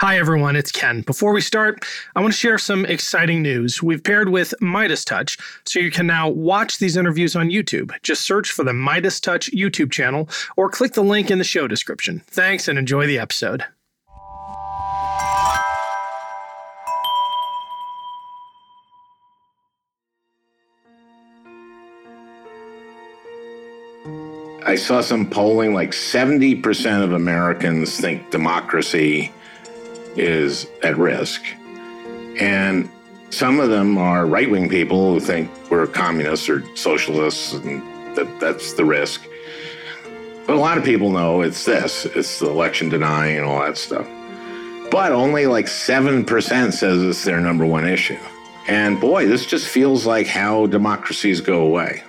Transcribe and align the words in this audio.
Hi, 0.00 0.16
everyone, 0.16 0.56
it's 0.56 0.72
Ken. 0.72 1.02
Before 1.02 1.34
we 1.34 1.42
start, 1.42 1.84
I 2.16 2.22
want 2.22 2.32
to 2.32 2.38
share 2.38 2.56
some 2.56 2.86
exciting 2.86 3.42
news. 3.42 3.82
We've 3.82 4.02
paired 4.02 4.30
with 4.30 4.54
Midas 4.58 5.04
Touch, 5.04 5.36
so 5.66 5.78
you 5.78 5.90
can 5.90 6.06
now 6.06 6.26
watch 6.26 6.78
these 6.78 6.96
interviews 6.96 7.36
on 7.36 7.50
YouTube. 7.50 7.92
Just 8.02 8.22
search 8.22 8.50
for 8.50 8.64
the 8.64 8.72
Midas 8.72 9.20
Touch 9.20 9.52
YouTube 9.52 9.92
channel 9.92 10.26
or 10.56 10.70
click 10.70 10.94
the 10.94 11.02
link 11.02 11.30
in 11.30 11.36
the 11.36 11.44
show 11.44 11.68
description. 11.68 12.22
Thanks 12.28 12.66
and 12.66 12.78
enjoy 12.78 13.06
the 13.06 13.18
episode. 13.18 13.62
I 24.64 24.76
saw 24.76 25.02
some 25.02 25.28
polling 25.28 25.74
like 25.74 25.90
70% 25.90 27.04
of 27.04 27.12
Americans 27.12 28.00
think 28.00 28.30
democracy 28.30 29.30
is 30.16 30.66
at 30.82 30.96
risk. 30.96 31.42
And 32.40 32.90
some 33.30 33.60
of 33.60 33.70
them 33.70 33.98
are 33.98 34.26
right 34.26 34.50
wing 34.50 34.68
people 34.68 35.14
who 35.14 35.20
think 35.20 35.50
we're 35.70 35.86
communists 35.86 36.48
or 36.48 36.64
socialists 36.76 37.52
and 37.54 37.82
that 38.16 38.40
that's 38.40 38.72
the 38.74 38.84
risk. 38.84 39.26
But 40.46 40.56
a 40.56 40.58
lot 40.58 40.78
of 40.78 40.84
people 40.84 41.10
know 41.10 41.42
it's 41.42 41.64
this 41.64 42.06
it's 42.06 42.40
the 42.40 42.48
election 42.48 42.88
denying 42.88 43.36
and 43.36 43.46
all 43.46 43.60
that 43.60 43.78
stuff. 43.78 44.06
But 44.90 45.12
only 45.12 45.46
like 45.46 45.66
7% 45.66 46.72
says 46.72 47.02
it's 47.02 47.24
their 47.24 47.40
number 47.40 47.64
one 47.64 47.86
issue. 47.86 48.18
And 48.66 49.00
boy, 49.00 49.26
this 49.26 49.46
just 49.46 49.68
feels 49.68 50.04
like 50.04 50.26
how 50.26 50.66
democracies 50.66 51.40
go 51.40 51.62
away. 51.62 52.02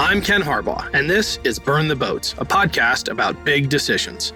I'm 0.00 0.22
Ken 0.22 0.42
Harbaugh, 0.42 0.88
and 0.94 1.10
this 1.10 1.40
is 1.42 1.58
Burn 1.58 1.88
the 1.88 1.96
Boats, 1.96 2.32
a 2.34 2.44
podcast 2.44 3.10
about 3.10 3.44
big 3.44 3.68
decisions. 3.68 4.32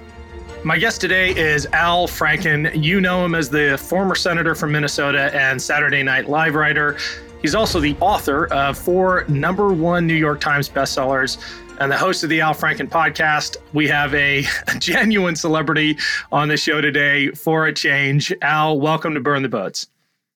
My 0.65 0.77
guest 0.77 1.01
today 1.01 1.30
is 1.37 1.66
Al 1.66 2.09
Franken. 2.09 2.82
You 2.82 3.01
know 3.01 3.24
him 3.24 3.37
as 3.37 3.49
the 3.49 3.79
former 3.79 4.16
senator 4.16 4.57
from 4.57 4.73
Minnesota 4.73 5.30
and 5.33 5.63
Saturday 5.63 6.02
Night 6.02 6.29
Live 6.29 6.57
writer. 6.57 6.99
He's 7.43 7.55
also 7.55 7.79
the 7.79 7.96
author 8.01 8.52
of 8.52 8.77
four 8.77 9.24
number 9.29 9.73
one 9.73 10.05
New 10.05 10.16
York 10.16 10.40
Times 10.40 10.68
bestsellers 10.68 11.38
and 11.79 11.93
the 11.93 11.96
host 11.96 12.24
of 12.24 12.30
the 12.30 12.40
Al 12.40 12.55
Franken 12.55 12.88
podcast. 12.88 13.57
We 13.73 13.87
have 13.87 14.13
a, 14.16 14.45
genuine 14.80 15.37
celebrity 15.37 15.96
on 16.33 16.49
the 16.49 16.57
show 16.57 16.80
today 16.80 17.29
for 17.30 17.66
a 17.66 17.73
change. 17.73 18.35
Al, 18.43 18.80
welcome 18.80 19.15
to 19.15 19.21
Burn 19.21 19.43
the 19.43 19.49
Boats. 19.49 19.87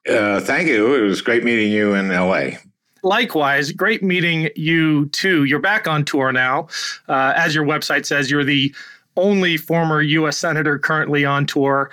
Uh, 0.09 0.39
thank 0.39 0.69
you. 0.69 0.95
It 0.95 1.01
was 1.01 1.21
great 1.21 1.43
meeting 1.43 1.73
you 1.73 1.95
in 1.95 2.11
LA 2.11 2.59
likewise, 3.07 3.73
great 3.73 4.03
meeting 4.03 4.51
you 4.57 5.07
too. 5.07 5.45
You're 5.45 5.61
back 5.61 5.87
on 5.87 6.05
tour 6.05 6.33
now. 6.33 6.69
Uh, 7.09 7.33
as 7.37 7.55
your 7.55 7.65
website 7.65 8.05
says, 8.05 8.31
you're 8.31 8.45
the 8.45 8.75
only 9.17 9.57
former 9.57 10.03
U.S. 10.03 10.37
Senator 10.37 10.79
currently 10.79 11.25
on 11.25 11.47
tour. 11.47 11.91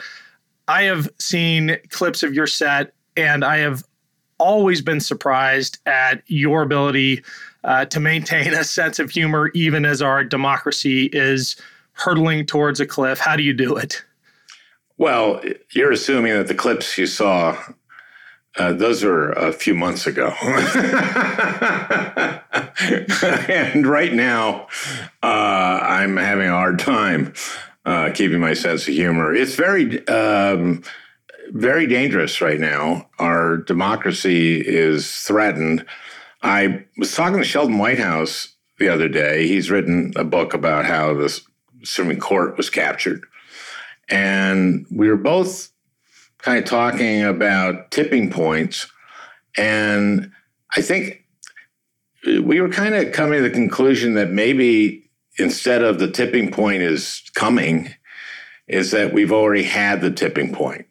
I 0.67 0.83
have 0.83 1.09
seen 1.20 1.78
clips 1.89 2.23
of 2.23 2.33
your 2.33 2.47
set, 2.47 2.94
and 3.16 3.45
I 3.45 3.58
have 3.58 3.83
always 4.39 4.81
been 4.81 5.00
surprised 5.00 5.78
at 5.86 6.23
your 6.28 6.64
ability 6.64 7.23
uh, 7.64 7.86
to 7.86 8.00
maintain 8.00 8.53
a 8.53 8.64
sense 8.64 9.00
of 9.00 9.09
humor, 9.09 9.52
even 9.53 9.86
as 9.86 10.02
our 10.02 10.23
democracy 10.23 11.09
is 11.14 11.55
hurtling 11.94 12.45
towards 12.45 12.80
a 12.80 12.86
cliff. 12.86 13.20
How 13.20 13.36
do 13.36 13.44
you 13.44 13.53
do 13.53 13.77
it? 13.77 14.03
Well, 14.98 15.42
you're 15.72 15.92
assuming 15.92 16.33
that 16.33 16.48
the 16.48 16.55
clips 16.55 16.98
you 16.98 17.05
saw 17.05 17.58
uh, 18.58 18.73
those 18.73 19.04
are 19.04 19.32
a 19.32 19.52
few 19.52 19.73
months 19.73 20.06
ago. 20.06 20.28
and 23.50 23.88
right 23.88 24.14
now, 24.14 24.68
uh, 25.23 25.80
I'm 25.82 26.18
having 26.18 26.48
a 26.48 26.52
hard 26.52 26.78
time 26.78 27.34
uh, 27.86 28.12
keeping 28.14 28.40
my 28.40 28.54
sense 28.54 28.88
of 28.88 28.94
humor. 28.94 29.34
It's 29.34 29.56
very, 29.56 30.08
um, 30.08 30.84
very 31.50 31.88
dangerous 31.88 32.42
right 32.42 32.60
now. 32.60 33.10
Our 33.18 33.58
democracy 33.58 34.61
is 34.61 35.11
threatened. 35.11 35.86
I 36.44 36.86
was 36.98 37.16
talking 37.16 37.39
to 37.39 37.44
Sheldon 37.44 37.80
Whitehouse 37.80 38.56
the 38.77 38.89
other 38.89 39.08
day. 39.08 39.48
He's 39.48 39.72
written 39.72 40.14
a 40.16 40.23
book 40.23 40.54
about 40.54 40.86
how 40.86 41.16
the 41.16 41.42
Supreme 41.83 42.20
Court 42.20 42.56
was 42.56 42.70
captured. 42.70 43.26
And 44.10 44.86
we 44.92 45.10
were 45.10 45.17
both 45.17 45.73
kind 46.43 46.59
of 46.59 46.65
talking 46.65 47.23
about 47.23 47.89
tipping 47.89 48.30
points. 48.30 48.87
And 49.58 50.31
I 50.76 50.81
think 50.81 51.23
we 52.26 52.61
were 52.61 52.70
kind 52.70 52.93
of 52.93 53.14
coming 53.14 53.42
to 53.42 53.49
the 53.49 53.54
conclusion 53.54 54.14
that 54.15 54.30
maybe 54.30 55.09
instead 55.39 55.82
of 55.82 55.99
the 55.99 56.11
tipping 56.11 56.52
point 56.52 56.83
is 56.83 57.23
coming, 57.33 57.89
is 58.67 58.92
that 58.92 59.14
we've 59.14 59.32
already 59.32 59.64
had 59.64 60.02
the 60.02 60.11
tipping 60.11 60.53
point 60.53 60.86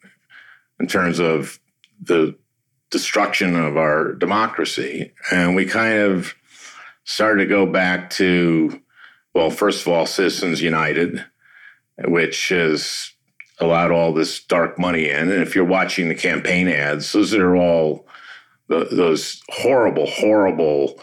in 0.81 0.87
terms 0.87 1.21
of 1.21 1.61
the 2.01 2.35
destruction 2.91 3.55
of 3.57 3.77
our 3.77 4.15
democracy. 4.15 5.13
And 5.31 5.55
we 5.55 5.67
kind 5.67 5.99
of 5.99 6.35
started 7.05 7.45
to 7.45 7.49
go 7.49 7.67
back 7.67 8.11
to, 8.11 8.81
well, 9.35 9.51
first 9.51 9.83
of 9.83 9.93
all, 9.93 10.07
Citizens 10.07 10.61
United, 10.61 11.25
which 11.99 12.51
is 12.51 13.12
allowed 13.63 13.91
all 13.91 14.13
this 14.13 14.43
dark 14.45 14.79
money 14.79 15.09
in. 15.09 15.31
And 15.31 15.43
if 15.43 15.55
you're 15.55 15.65
watching 15.65 16.09
the 16.09 16.15
campaign 16.15 16.69
ads, 16.69 17.13
those 17.13 17.33
are 17.35 17.57
all 17.57 18.07
the, 18.69 18.89
those 18.91 19.43
horrible, 19.49 20.07
horrible, 20.07 21.01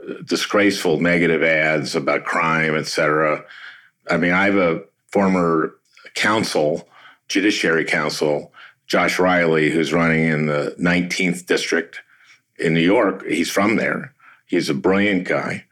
uh, 0.00 0.14
disgraceful 0.24 1.00
negative 1.00 1.42
ads 1.42 1.96
about 1.96 2.24
crime, 2.24 2.76
et 2.76 2.86
cetera. 2.86 3.44
I 4.10 4.16
mean, 4.16 4.32
I 4.32 4.44
have 4.44 4.56
a 4.56 4.82
former 5.12 5.74
counsel, 6.14 6.88
judiciary 7.28 7.84
counsel, 7.84 8.52
Josh 8.86 9.18
Riley, 9.18 9.70
who's 9.70 9.92
running 9.92 10.24
in 10.24 10.46
the 10.46 10.76
19th 10.78 11.46
district 11.46 12.00
in 12.58 12.74
New 12.74 12.80
York. 12.80 13.24
He's 13.26 13.50
from 13.50 13.76
there. 13.76 14.14
He's 14.46 14.68
a 14.68 14.74
brilliant 14.74 15.26
guy. 15.26 15.64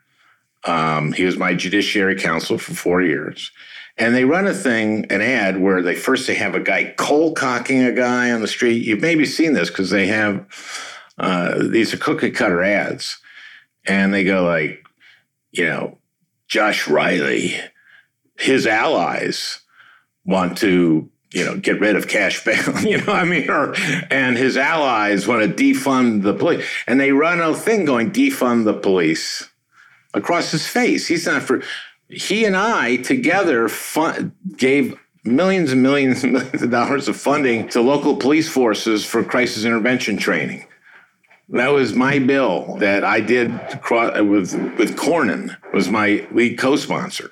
Um, 0.65 1.13
he 1.13 1.25
was 1.25 1.37
my 1.37 1.55
judiciary 1.55 2.19
counsel 2.19 2.57
for 2.57 2.75
four 2.75 3.03
years. 3.03 3.51
And 3.99 4.15
they 4.15 4.25
run 4.25 4.47
a 4.47 4.55
thing, 4.55 5.07
an 5.11 5.21
ad 5.21 5.61
where 5.61 5.83
they 5.83 5.95
first 5.95 6.27
they 6.27 6.35
have 6.35 6.55
a 6.55 6.61
guy 6.61 6.95
cold 6.97 7.37
cocking 7.37 7.83
a 7.83 7.93
guy 7.93 8.31
on 8.31 8.41
the 8.41 8.49
street. 8.49 8.85
You've 8.85 9.03
maybe 9.03 9.27
seen 9.27 9.53
this 9.53 9.69
because 9.69 9.91
they 9.91 10.07
have 10.07 10.47
uh, 11.19 11.63
these 11.69 11.93
are 11.93 11.99
cookie 11.99 12.31
cutter 12.31 12.63
ads, 12.63 13.19
and 13.87 14.15
they 14.15 14.25
go 14.25 14.45
like, 14.45 14.85
you 15.51 15.67
know, 15.67 15.99
Josh 16.49 16.89
Riley, 16.89 17.55
his 18.39 18.67
allies 18.67 19.61
want 20.25 20.57
to 20.59 21.11
you 21.33 21.45
know 21.45 21.57
get 21.57 21.81
rid 21.81 21.97
of 21.97 22.09
cash 22.09 22.45
bail 22.45 22.79
you 22.83 22.99
know 22.99 23.13
i 23.13 23.25
mean? 23.25 23.51
Or 23.51 23.75
and 24.11 24.37
his 24.37 24.57
allies 24.57 25.27
want 25.27 25.43
to 25.43 25.49
defund 25.49 26.23
the 26.23 26.35
police 26.35 26.65
and 26.87 27.01
they 27.01 27.11
run 27.11 27.41
a 27.41 27.55
thing 27.55 27.85
going 27.85 28.13
defund 28.13 28.65
the 28.65 28.75
police 28.75 29.49
across 30.15 30.51
his 30.51 30.67
face. 30.67 31.07
He's 31.07 31.27
not 31.27 31.43
for 31.43 31.63
he 32.13 32.45
and 32.45 32.57
I 32.57 32.97
together 32.97 33.69
gave 34.57 34.99
millions 35.25 35.73
and 35.73 35.83
millions 35.83 36.25
and 36.25 36.33
millions 36.35 36.63
of 36.63 36.71
dollars 36.71 37.09
of 37.09 37.17
funding 37.17 37.69
to 37.69 37.81
local 37.81 38.17
police 38.17 38.49
forces 38.49 39.05
for 39.05 39.25
crisis 39.25 39.65
intervention 39.65 40.17
training. 40.17 40.67
That 41.49 41.69
was 41.69 41.95
my 41.95 42.19
bill 42.19 42.77
that 42.77 43.05
I 43.05 43.21
did 43.21 43.51
with 43.51 44.55
with 44.79 44.97
Cornyn 44.97 45.57
was 45.73 45.91
my 45.91 46.27
lead 46.33 46.59
co-sponsor, 46.59 47.31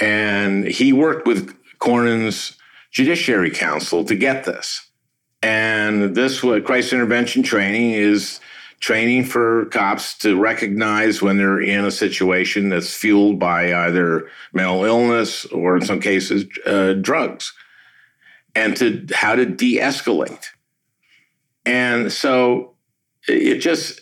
and 0.00 0.64
he 0.64 0.92
worked 0.92 1.26
with 1.26 1.54
Cornyn's 1.78 2.56
Judiciary 2.90 3.50
Counsel 3.50 4.04
to 4.04 4.14
get 4.14 4.44
this. 4.44 4.86
And 5.42 6.14
this 6.14 6.42
what 6.42 6.64
crisis 6.64 6.92
intervention 6.92 7.42
training 7.42 7.90
is 7.90 8.40
training 8.80 9.24
for 9.24 9.66
cops 9.66 10.16
to 10.18 10.40
recognize 10.40 11.20
when 11.20 11.36
they're 11.36 11.60
in 11.60 11.84
a 11.84 11.90
situation 11.90 12.68
that's 12.68 12.94
fueled 12.94 13.38
by 13.38 13.74
either 13.86 14.28
mental 14.52 14.84
illness 14.84 15.44
or, 15.46 15.76
in 15.76 15.84
some 15.84 16.00
cases, 16.00 16.44
uh, 16.64 16.92
drugs, 16.92 17.52
and 18.54 18.76
to 18.76 19.06
how 19.12 19.34
to 19.34 19.44
de-escalate. 19.44 20.46
And 21.66 22.12
so 22.12 22.74
it 23.26 23.56
just, 23.58 24.00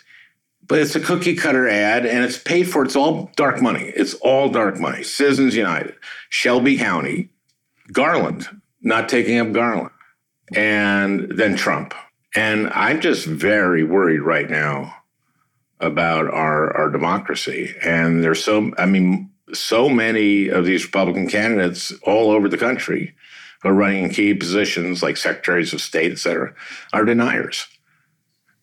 but 0.66 0.78
it's 0.78 0.94
a 0.94 1.00
cookie 1.00 1.34
cutter 1.34 1.68
ad, 1.68 2.06
and 2.06 2.24
it's 2.24 2.38
paid 2.38 2.64
for. 2.64 2.84
It's 2.84 2.96
all 2.96 3.30
dark 3.36 3.62
money. 3.62 3.92
It's 3.96 4.14
all 4.14 4.48
dark 4.48 4.78
money. 4.78 5.02
Citizens 5.02 5.56
United, 5.56 5.94
Shelby 6.28 6.76
County, 6.76 7.30
Garland, 7.92 8.48
not 8.82 9.08
taking 9.08 9.38
up 9.38 9.52
Garland, 9.52 9.90
and 10.54 11.30
then 11.30 11.56
Trump. 11.56 11.94
And 12.36 12.68
I'm 12.70 13.00
just 13.00 13.26
very 13.26 13.82
worried 13.82 14.20
right 14.20 14.48
now 14.48 14.94
about 15.80 16.26
our, 16.26 16.76
our 16.76 16.90
democracy. 16.90 17.74
And 17.82 18.22
there's 18.22 18.44
so, 18.44 18.72
I 18.78 18.86
mean, 18.86 19.30
so 19.52 19.88
many 19.88 20.48
of 20.48 20.64
these 20.64 20.84
Republican 20.84 21.28
candidates 21.28 21.92
all 22.02 22.30
over 22.30 22.48
the 22.48 22.58
country 22.58 23.14
who 23.62 23.70
are 23.70 23.74
running 23.74 24.04
in 24.04 24.10
key 24.10 24.34
positions 24.34 25.02
like 25.02 25.16
secretaries 25.16 25.72
of 25.72 25.80
state, 25.80 26.12
et 26.12 26.18
cetera, 26.18 26.54
are 26.92 27.04
deniers. 27.04 27.66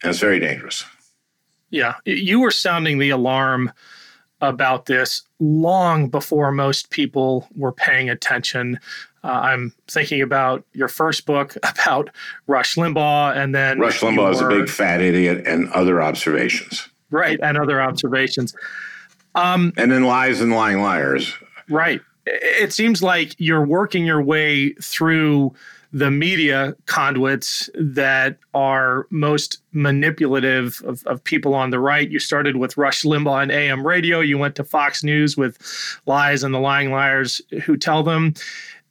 And 0.04 0.12
it's 0.12 0.20
very 0.20 0.40
dangerous. 0.40 0.86
Yeah. 1.70 1.96
You 2.06 2.40
were 2.42 2.52
sounding 2.52 3.00
the 3.00 3.10
alarm 3.10 3.72
about 4.42 4.86
this 4.86 5.24
long 5.40 6.10
before 6.10 6.52
most 6.52 6.90
people 6.90 7.48
were 7.56 7.72
paying 7.72 8.10
attention. 8.10 8.80
Uh, 9.24 9.28
I'm 9.28 9.74
thinking 9.88 10.22
about 10.22 10.66
your 10.74 10.88
first 10.88 11.25
book 11.25 11.56
about 11.64 12.10
Rush 12.48 12.75
Limbaugh, 12.75 13.36
and 13.36 13.54
then 13.54 13.80
Rush 13.80 14.02
Limbaugh 14.02 14.34
is 14.34 14.42
a 14.42 14.48
big 14.48 14.70
fat 14.70 15.02
idiot, 15.02 15.44
and 15.46 15.70
other 15.72 16.02
observations. 16.02 16.88
Right, 17.10 17.40
and 17.42 17.58
other 17.58 17.81
observations. 17.81 18.56
Um, 19.36 19.74
and 19.78 19.92
then 19.92 20.04
lies 20.04 20.42
and 20.42 20.52
lying 20.52 20.81
liars. 20.81 21.34
Right. 21.70 22.02
It 22.25 22.72
seems 22.72 23.04
like 23.04 23.36
you're 23.38 23.66
working 23.66 24.06
your 24.06 24.22
way 24.22 24.74
through 24.74 25.54
the 25.94 26.10
media 26.10 26.75
conduits 26.88 27.70
that 27.75 28.38
are 28.56 29.06
most 29.12 29.62
manipulative 29.74 30.81
of, 30.86 31.06
of 31.06 31.24
people 31.24 31.54
on 31.54 31.70
the 31.70 31.80
right. 31.80 32.10
You 32.10 32.18
started 32.18 32.58
with 32.58 32.78
Rush 32.78 33.04
Limbaugh 33.04 33.44
and 33.44 33.52
AM 33.52 33.86
radio. 33.86 34.20
You 34.20 34.40
went 34.40 34.56
to 34.56 34.64
Fox 34.64 35.04
News 35.04 35.38
with 35.38 35.60
lies 36.08 36.44
and 36.44 36.54
the 36.54 36.60
lying 36.60 36.92
liars 36.92 37.42
who 37.66 37.78
tell 37.78 38.02
them. 38.02 38.34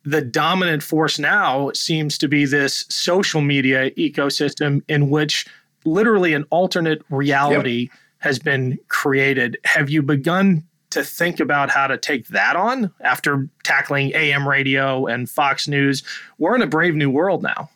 The 0.05 0.21
dominant 0.21 0.83
force 0.83 1.19
now 1.19 1.71
seems 1.73 2.19
to 2.19 2.29
be 2.29 2.45
this 2.45 2.85
social 2.89 3.41
media 3.41 3.91
ecosystem 3.93 4.83
in 4.89 5.11
which 5.11 5.47
literally 5.85 6.35
an 6.35 6.45
alternate 6.51 7.03
reality 7.11 7.83
yep. 7.83 7.91
has 8.19 8.39
been 8.39 8.79
created. 8.89 9.59
Have 9.65 9.91
you 9.91 10.03
begun 10.03 10.65
to 10.93 11.03
think 11.03 11.41
about 11.41 11.71
how 11.71 11.87
to 11.87 11.99
take 11.99 12.29
that 12.29 12.55
on 12.55 12.93
after 13.01 13.49
tackling 13.65 14.13
AM 14.15 14.49
radio 14.49 15.07
and 15.07 15.29
Fox 15.29 15.67
News. 15.67 16.03
We're 16.39 16.55
in 16.55 16.63
a 16.63 16.67
brave 16.67 16.95
new 16.95 17.11
world 17.11 17.43
now. 17.43 17.71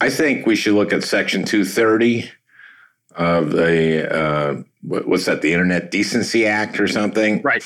I 0.00 0.10
think 0.10 0.46
we 0.46 0.56
should 0.56 0.74
look 0.74 0.92
at 0.92 1.02
Section 1.02 1.44
230 1.44 2.30
of 3.14 3.52
the, 3.52 4.14
uh, 4.14 4.62
what's 4.82 5.24
that, 5.24 5.40
the 5.40 5.52
Internet 5.52 5.90
Decency 5.90 6.46
Act 6.46 6.78
or 6.78 6.86
something? 6.86 7.40
Right. 7.42 7.64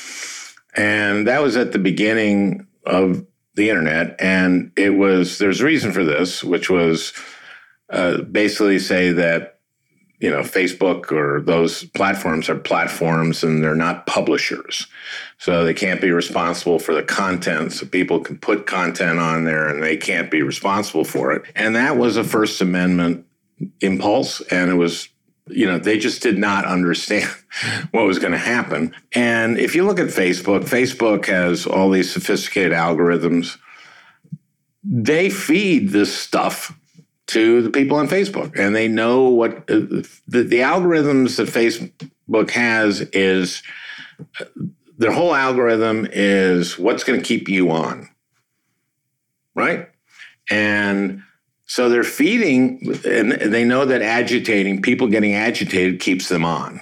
And 0.75 1.27
that 1.27 1.41
was 1.41 1.57
at 1.57 1.73
the 1.73 1.79
beginning 1.79 2.67
of 2.85 3.25
the 3.55 3.69
internet. 3.69 4.15
And 4.19 4.71
it 4.77 4.91
was, 4.91 5.37
there's 5.37 5.61
a 5.61 5.65
reason 5.65 5.91
for 5.91 6.03
this, 6.03 6.43
which 6.43 6.69
was 6.69 7.13
uh, 7.89 8.21
basically 8.21 8.79
say 8.79 9.11
that 9.11 9.59
you 10.21 10.29
know, 10.29 10.41
Facebook 10.41 11.11
or 11.11 11.41
those 11.41 11.83
platforms 11.83 12.47
are 12.47 12.55
platforms 12.55 13.43
and 13.43 13.63
they're 13.63 13.73
not 13.73 14.05
publishers. 14.05 14.85
So 15.39 15.65
they 15.65 15.73
can't 15.73 15.99
be 15.99 16.11
responsible 16.11 16.77
for 16.77 16.93
the 16.93 17.01
content. 17.01 17.73
So 17.73 17.87
people 17.87 18.19
can 18.19 18.37
put 18.37 18.67
content 18.67 19.17
on 19.17 19.45
there 19.45 19.67
and 19.67 19.81
they 19.81 19.97
can't 19.97 20.29
be 20.29 20.43
responsible 20.43 21.05
for 21.05 21.31
it. 21.31 21.41
And 21.55 21.75
that 21.75 21.97
was 21.97 22.17
a 22.17 22.23
First 22.23 22.61
Amendment 22.61 23.25
impulse. 23.81 24.41
And 24.41 24.69
it 24.69 24.75
was, 24.75 25.09
you 25.51 25.65
know, 25.65 25.77
they 25.77 25.97
just 25.97 26.21
did 26.21 26.37
not 26.37 26.65
understand 26.65 27.29
what 27.91 28.05
was 28.05 28.19
going 28.19 28.31
to 28.31 28.37
happen. 28.37 28.95
And 29.13 29.57
if 29.57 29.75
you 29.75 29.85
look 29.85 29.99
at 29.99 30.07
Facebook, 30.07 30.63
Facebook 30.63 31.25
has 31.25 31.65
all 31.65 31.89
these 31.89 32.11
sophisticated 32.11 32.71
algorithms. 32.71 33.57
They 34.83 35.29
feed 35.29 35.89
this 35.89 36.15
stuff 36.15 36.77
to 37.27 37.61
the 37.61 37.69
people 37.69 37.97
on 37.97 38.07
Facebook, 38.07 38.57
and 38.59 38.75
they 38.75 38.87
know 38.87 39.29
what 39.29 39.57
uh, 39.69 40.03
the, 40.27 40.43
the 40.43 40.59
algorithms 40.59 41.37
that 41.37 41.47
Facebook 41.47 42.49
has 42.51 43.01
is 43.01 43.63
their 44.97 45.11
whole 45.11 45.33
algorithm 45.33 46.07
is 46.11 46.77
what's 46.77 47.03
going 47.03 47.19
to 47.19 47.25
keep 47.25 47.47
you 47.47 47.71
on, 47.71 48.09
right? 49.55 49.89
And 50.49 51.23
so 51.71 51.87
they're 51.87 52.03
feeding, 52.03 52.81
and 53.05 53.31
they 53.31 53.63
know 53.63 53.85
that 53.85 54.01
agitating 54.01 54.81
people 54.81 55.07
getting 55.07 55.35
agitated 55.35 56.01
keeps 56.01 56.27
them 56.27 56.43
on. 56.43 56.81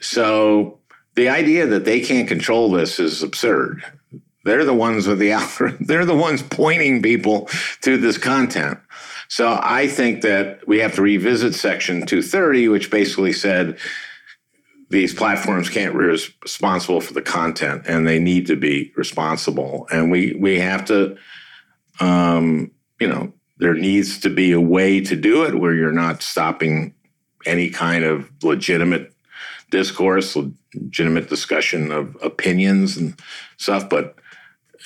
So 0.00 0.80
the 1.14 1.28
idea 1.28 1.68
that 1.68 1.84
they 1.84 2.00
can't 2.00 2.26
control 2.26 2.72
this 2.72 2.98
is 2.98 3.22
absurd. 3.22 3.84
They're 4.44 4.64
the 4.64 4.74
ones 4.74 5.06
with 5.06 5.20
the 5.20 5.30
algorithm. 5.40 5.86
They're 5.86 6.04
the 6.04 6.16
ones 6.16 6.42
pointing 6.42 7.00
people 7.00 7.48
to 7.82 7.96
this 7.96 8.18
content. 8.18 8.80
So 9.28 9.56
I 9.62 9.86
think 9.86 10.22
that 10.22 10.66
we 10.66 10.80
have 10.80 10.96
to 10.96 11.02
revisit 11.02 11.54
Section 11.54 12.04
230, 12.06 12.66
which 12.66 12.90
basically 12.90 13.32
said 13.32 13.78
these 14.88 15.14
platforms 15.14 15.70
can't 15.70 15.92
be 15.92 16.00
responsible 16.00 17.00
for 17.00 17.14
the 17.14 17.22
content, 17.22 17.84
and 17.86 18.04
they 18.04 18.18
need 18.18 18.48
to 18.48 18.56
be 18.56 18.92
responsible. 18.96 19.86
And 19.92 20.10
we 20.10 20.34
we 20.36 20.58
have 20.58 20.86
to, 20.86 21.16
um, 22.00 22.72
you 22.98 23.06
know, 23.06 23.32
there 23.60 23.74
needs 23.74 24.18
to 24.20 24.30
be 24.30 24.52
a 24.52 24.60
way 24.60 25.00
to 25.00 25.14
do 25.14 25.44
it 25.44 25.60
where 25.60 25.74
you're 25.74 25.92
not 25.92 26.22
stopping 26.22 26.94
any 27.46 27.68
kind 27.68 28.04
of 28.04 28.30
legitimate 28.42 29.12
discourse, 29.70 30.36
legitimate 30.74 31.28
discussion 31.28 31.92
of 31.92 32.16
opinions 32.22 32.96
and 32.96 33.20
stuff. 33.58 33.88
But 33.88 34.16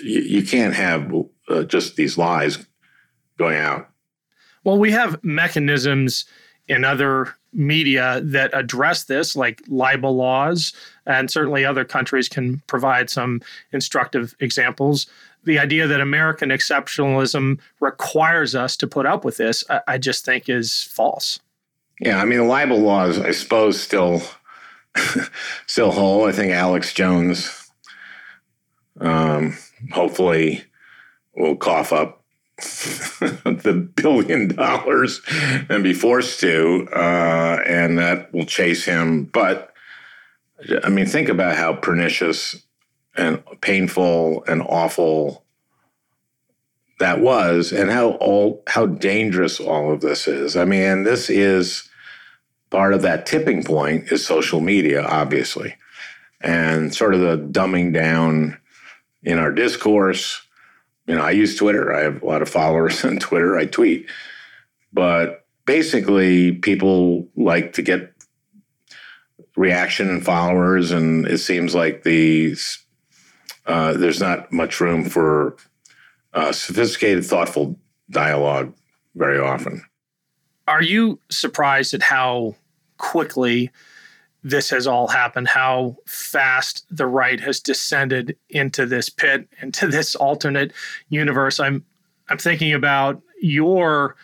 you, 0.00 0.20
you 0.20 0.42
can't 0.42 0.74
have 0.74 1.12
uh, 1.48 1.62
just 1.62 1.96
these 1.96 2.18
lies 2.18 2.66
going 3.38 3.58
out. 3.58 3.88
Well, 4.64 4.78
we 4.78 4.90
have 4.90 5.22
mechanisms 5.22 6.24
in 6.66 6.84
other 6.84 7.34
media 7.52 8.20
that 8.24 8.50
address 8.54 9.04
this, 9.04 9.36
like 9.36 9.62
libel 9.68 10.16
laws, 10.16 10.72
and 11.06 11.30
certainly 11.30 11.64
other 11.64 11.84
countries 11.84 12.28
can 12.28 12.60
provide 12.66 13.08
some 13.08 13.40
instructive 13.72 14.34
examples. 14.40 15.06
The 15.44 15.58
idea 15.58 15.86
that 15.86 16.00
American 16.00 16.50
exceptionalism 16.50 17.58
requires 17.80 18.54
us 18.54 18.76
to 18.78 18.86
put 18.86 19.06
up 19.06 19.24
with 19.24 19.36
this, 19.36 19.64
I, 19.86 19.98
just 19.98 20.24
think 20.24 20.48
is 20.48 20.82
false. 20.82 21.40
Yeah, 22.00 22.20
I 22.20 22.24
mean, 22.24 22.38
the 22.38 22.44
libel 22.44 22.78
laws, 22.78 23.18
I 23.18 23.30
suppose, 23.30 23.80
still 23.80 24.22
still 25.66 25.90
hold. 25.90 26.28
I 26.28 26.32
think 26.32 26.52
Alex 26.52 26.92
Jones, 26.92 27.70
um, 29.00 29.56
hopefully, 29.92 30.64
will 31.34 31.56
cough 31.56 31.92
up 31.92 32.24
the 33.20 33.90
billion 33.96 34.54
dollars 34.54 35.20
and 35.68 35.82
be 35.82 35.92
forced 35.92 36.40
to, 36.40 36.88
uh, 36.94 37.60
and 37.66 37.98
that 37.98 38.32
will 38.32 38.46
chase 38.46 38.84
him. 38.84 39.24
But 39.24 39.72
I 40.84 40.88
mean, 40.88 41.06
think 41.06 41.28
about 41.28 41.56
how 41.56 41.74
pernicious 41.74 42.64
and 43.16 43.42
painful 43.60 44.44
and 44.44 44.62
awful 44.62 45.44
that 47.00 47.20
was, 47.20 47.72
and 47.72 47.90
how 47.90 48.10
all 48.12 48.62
how 48.68 48.86
dangerous 48.86 49.58
all 49.60 49.92
of 49.92 50.00
this 50.00 50.28
is. 50.28 50.56
I 50.56 50.64
mean, 50.64 51.02
this 51.02 51.28
is 51.28 51.88
part 52.70 52.94
of 52.94 53.02
that 53.02 53.26
tipping 53.26 53.64
point 53.64 54.12
is 54.12 54.24
social 54.24 54.60
media, 54.60 55.02
obviously, 55.02 55.76
and 56.40 56.94
sort 56.94 57.14
of 57.14 57.20
the 57.20 57.36
dumbing 57.36 57.92
down 57.92 58.58
in 59.22 59.38
our 59.38 59.50
discourse 59.50 60.44
you 61.06 61.14
know, 61.14 61.22
I 61.22 61.32
use 61.32 61.56
Twitter. 61.56 61.92
I 61.92 62.02
have 62.02 62.22
a 62.22 62.26
lot 62.26 62.42
of 62.42 62.48
followers 62.48 63.04
on 63.04 63.18
Twitter. 63.18 63.56
I 63.56 63.66
tweet. 63.66 64.08
But 64.92 65.46
basically, 65.66 66.52
people 66.52 67.28
like 67.36 67.74
to 67.74 67.82
get 67.82 68.12
reaction 69.56 70.08
and 70.08 70.24
followers, 70.24 70.90
and 70.90 71.26
it 71.26 71.38
seems 71.38 71.74
like 71.74 72.02
the 72.02 72.56
uh, 73.66 73.92
there's 73.94 74.20
not 74.20 74.52
much 74.52 74.80
room 74.80 75.04
for 75.04 75.56
uh, 76.32 76.52
sophisticated, 76.52 77.24
thoughtful 77.24 77.78
dialogue 78.10 78.74
very 79.14 79.38
often. 79.38 79.82
Are 80.66 80.82
you 80.82 81.20
surprised 81.30 81.94
at 81.94 82.02
how 82.02 82.56
quickly 82.96 83.70
this 84.44 84.68
has 84.68 84.86
all 84.86 85.08
happened, 85.08 85.48
how 85.48 85.96
fast 86.06 86.84
the 86.90 87.06
right 87.06 87.40
has 87.40 87.58
descended 87.60 88.36
into 88.50 88.84
this 88.84 89.08
pit, 89.08 89.48
into 89.62 89.86
this 89.88 90.14
alternate 90.14 90.72
universe. 91.08 91.58
I'm 91.58 91.84
I'm 92.28 92.38
thinking 92.38 92.72
about 92.72 93.20
your 93.40 94.16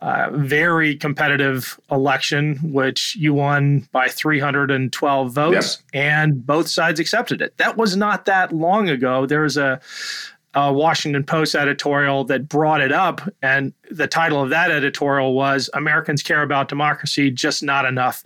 uh, 0.00 0.30
very 0.32 0.96
competitive 0.96 1.78
election, 1.90 2.56
which 2.72 3.16
you 3.16 3.34
won 3.34 3.86
by 3.92 4.08
312 4.08 5.32
votes, 5.32 5.82
and 5.92 6.46
both 6.46 6.68
sides 6.68 6.98
accepted 6.98 7.42
it. 7.42 7.56
That 7.58 7.76
was 7.76 7.96
not 7.96 8.24
that 8.24 8.52
long 8.52 8.88
ago. 8.88 9.26
There 9.26 9.42
was 9.42 9.58
a, 9.58 9.78
a 10.54 10.72
Washington 10.72 11.22
Post 11.24 11.54
editorial 11.54 12.24
that 12.24 12.48
brought 12.48 12.80
it 12.80 12.92
up, 12.92 13.20
and 13.42 13.74
the 13.90 14.06
title 14.06 14.42
of 14.42 14.48
that 14.50 14.70
editorial 14.70 15.34
was 15.34 15.68
Americans 15.74 16.22
Care 16.22 16.42
About 16.42 16.68
Democracy, 16.68 17.30
Just 17.30 17.62
Not 17.62 17.84
Enough 17.84 18.24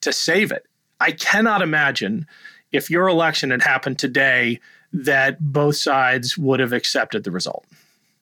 to 0.00 0.12
Save 0.12 0.50
It. 0.50 0.66
I 0.98 1.12
cannot 1.12 1.62
imagine 1.62 2.26
if 2.72 2.90
your 2.90 3.06
election 3.06 3.50
had 3.50 3.62
happened 3.62 3.98
today 3.98 4.58
that 4.92 5.38
both 5.40 5.76
sides 5.76 6.36
would 6.36 6.60
have 6.60 6.72
accepted 6.72 7.24
the 7.24 7.30
result. 7.30 7.64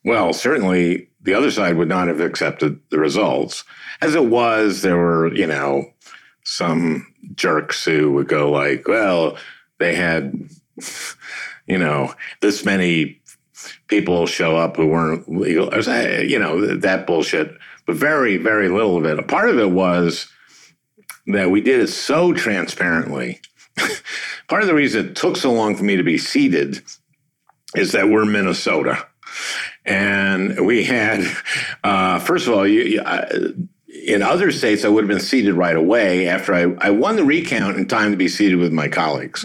Well, 0.04 0.32
certainly 0.32 1.08
the 1.22 1.34
other 1.34 1.50
side 1.50 1.76
would 1.76 1.88
not 1.88 2.08
have 2.08 2.20
accepted 2.20 2.80
the 2.90 2.98
results. 2.98 3.64
As 4.00 4.14
it 4.14 4.26
was, 4.26 4.82
there 4.82 4.96
were, 4.96 5.32
you 5.34 5.46
know, 5.46 5.92
some 6.44 7.12
jerks 7.34 7.84
who 7.84 8.12
would 8.12 8.28
go 8.28 8.50
like, 8.50 8.88
well, 8.88 9.36
they 9.78 9.94
had, 9.94 10.48
you 11.66 11.78
know, 11.78 12.14
this 12.40 12.64
many 12.64 13.20
people 13.88 14.26
show 14.26 14.56
up 14.56 14.76
who 14.76 14.86
weren't 14.86 15.28
legal. 15.28 15.68
Was, 15.70 15.88
eh, 15.88 16.22
you 16.22 16.38
know, 16.38 16.76
that 16.76 17.06
bullshit. 17.06 17.52
But 17.86 17.96
very, 17.96 18.36
very 18.36 18.68
little 18.68 18.96
of 18.96 19.04
it. 19.04 19.18
A 19.18 19.22
part 19.22 19.50
of 19.50 19.58
it 19.58 19.70
was 19.70 20.30
that 21.26 21.50
we 21.50 21.60
did 21.60 21.80
it 21.80 21.88
so 21.88 22.32
transparently 22.32 23.40
part 24.48 24.62
of 24.62 24.68
the 24.68 24.74
reason 24.74 25.06
it 25.06 25.16
took 25.16 25.36
so 25.36 25.52
long 25.52 25.74
for 25.74 25.84
me 25.84 25.96
to 25.96 26.02
be 26.02 26.18
seated 26.18 26.82
is 27.74 27.92
that 27.92 28.08
we're 28.08 28.24
Minnesota. 28.24 29.06
And 29.90 30.66
we 30.66 30.84
had, 30.84 31.24
uh, 31.82 32.20
first 32.20 32.46
of 32.46 32.54
all, 32.54 32.66
you, 32.66 32.82
you, 32.82 33.02
I, 33.04 33.28
in 34.06 34.22
other 34.22 34.52
states, 34.52 34.84
I 34.84 34.88
would 34.88 35.04
have 35.04 35.08
been 35.08 35.20
seated 35.20 35.54
right 35.54 35.76
away 35.76 36.28
after 36.28 36.54
I, 36.54 36.74
I 36.78 36.90
won 36.90 37.16
the 37.16 37.24
recount 37.24 37.76
in 37.76 37.86
time 37.86 38.12
to 38.12 38.16
be 38.16 38.28
seated 38.28 38.56
with 38.56 38.72
my 38.72 38.88
colleagues. 38.88 39.44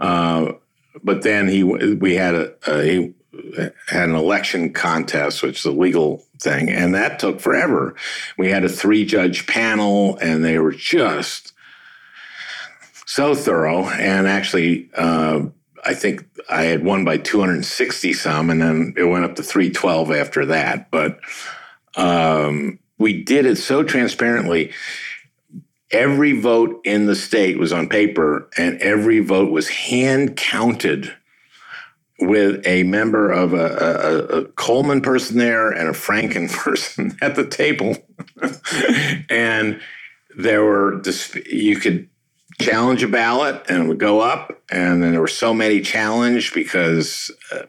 Uh, 0.00 0.52
but 1.02 1.22
then 1.22 1.48
he, 1.48 1.62
we 1.62 2.14
had 2.14 2.34
a, 2.34 2.54
a 2.66 2.82
he 2.84 3.14
had 3.88 4.08
an 4.08 4.14
election 4.14 4.72
contest, 4.72 5.42
which 5.42 5.60
is 5.60 5.64
a 5.64 5.70
legal 5.70 6.26
thing, 6.38 6.68
and 6.68 6.94
that 6.94 7.18
took 7.18 7.40
forever. 7.40 7.94
We 8.36 8.50
had 8.50 8.64
a 8.64 8.68
three 8.68 9.04
judge 9.04 9.46
panel, 9.46 10.18
and 10.18 10.44
they 10.44 10.58
were 10.58 10.72
just 10.72 11.52
so 13.06 13.34
thorough. 13.34 13.86
And 13.86 14.26
actually, 14.28 14.90
uh, 14.94 15.46
I 15.84 15.94
think 15.94 16.26
I 16.48 16.64
had 16.64 16.84
won 16.84 17.04
by 17.04 17.16
260 17.16 18.12
some, 18.12 18.50
and 18.50 18.60
then 18.60 18.94
it 18.96 19.04
went 19.04 19.24
up 19.24 19.36
to 19.36 19.42
312 19.42 20.10
after 20.12 20.46
that. 20.46 20.90
But 20.90 21.20
um, 21.96 22.78
we 22.98 23.22
did 23.22 23.46
it 23.46 23.56
so 23.56 23.82
transparently. 23.82 24.72
Every 25.90 26.38
vote 26.38 26.80
in 26.84 27.06
the 27.06 27.16
state 27.16 27.58
was 27.58 27.72
on 27.72 27.88
paper, 27.88 28.48
and 28.56 28.80
every 28.80 29.20
vote 29.20 29.50
was 29.50 29.68
hand 29.68 30.36
counted 30.36 31.12
with 32.20 32.64
a 32.66 32.82
member 32.82 33.30
of 33.30 33.54
a, 33.54 33.56
a, 33.56 34.38
a, 34.40 34.44
Coleman 34.52 35.00
person 35.00 35.38
there 35.38 35.70
and 35.70 35.88
a 35.88 35.92
Franken 35.92 36.52
person 36.52 37.16
at 37.22 37.34
the 37.34 37.46
table. 37.46 37.96
and 39.30 39.80
there 40.36 40.62
were, 40.62 41.02
you 41.46 41.76
could 41.76 42.09
challenge 42.60 43.02
a 43.02 43.08
ballot 43.08 43.62
and 43.68 43.84
it 43.84 43.88
would 43.88 43.98
go 43.98 44.20
up. 44.20 44.62
And 44.70 45.02
then 45.02 45.12
there 45.12 45.20
were 45.20 45.28
so 45.28 45.52
many 45.52 45.80
challenged 45.80 46.54
because, 46.54 47.30
uh, 47.52 47.62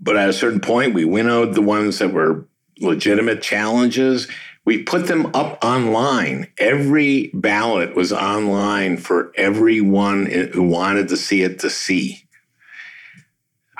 but 0.00 0.16
at 0.16 0.28
a 0.28 0.32
certain 0.32 0.60
point, 0.60 0.94
we 0.94 1.04
winnowed 1.04 1.54
the 1.54 1.62
ones 1.62 1.98
that 1.98 2.12
were 2.12 2.46
legitimate 2.80 3.42
challenges. 3.42 4.28
We 4.64 4.82
put 4.82 5.06
them 5.06 5.26
up 5.34 5.64
online. 5.64 6.52
Every 6.58 7.30
ballot 7.34 7.94
was 7.94 8.12
online 8.12 8.96
for 8.96 9.32
everyone 9.36 10.26
who 10.26 10.62
wanted 10.62 11.08
to 11.08 11.16
see 11.16 11.42
it 11.42 11.58
to 11.60 11.70
see. 11.70 12.22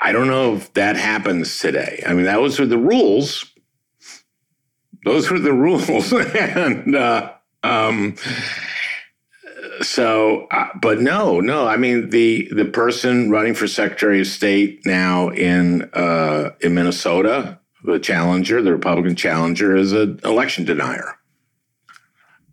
I 0.01 0.11
don't 0.11 0.27
know 0.27 0.55
if 0.55 0.73
that 0.73 0.95
happens 0.95 1.59
today. 1.59 2.03
I 2.07 2.13
mean, 2.13 2.25
that 2.25 2.41
was 2.41 2.57
the 2.57 2.77
rules. 2.77 3.45
Those 5.05 5.29
were 5.29 5.39
the 5.39 5.53
rules, 5.67 6.11
and 6.13 6.95
uh, 6.95 7.33
um, 7.63 8.15
so, 9.81 10.47
uh, 10.51 10.69
but 10.81 10.99
no, 10.99 11.39
no. 11.39 11.67
I 11.67 11.77
mean, 11.77 12.09
the 12.09 12.47
the 12.51 12.65
person 12.65 13.29
running 13.29 13.53
for 13.53 13.67
Secretary 13.67 14.21
of 14.21 14.27
State 14.27 14.85
now 14.85 15.29
in 15.29 15.89
uh, 15.93 16.51
in 16.61 16.73
Minnesota, 16.75 17.59
the 17.83 17.99
challenger, 17.99 18.61
the 18.61 18.71
Republican 18.71 19.15
challenger, 19.15 19.75
is 19.75 19.91
an 19.91 20.19
election 20.23 20.65
denier, 20.65 21.15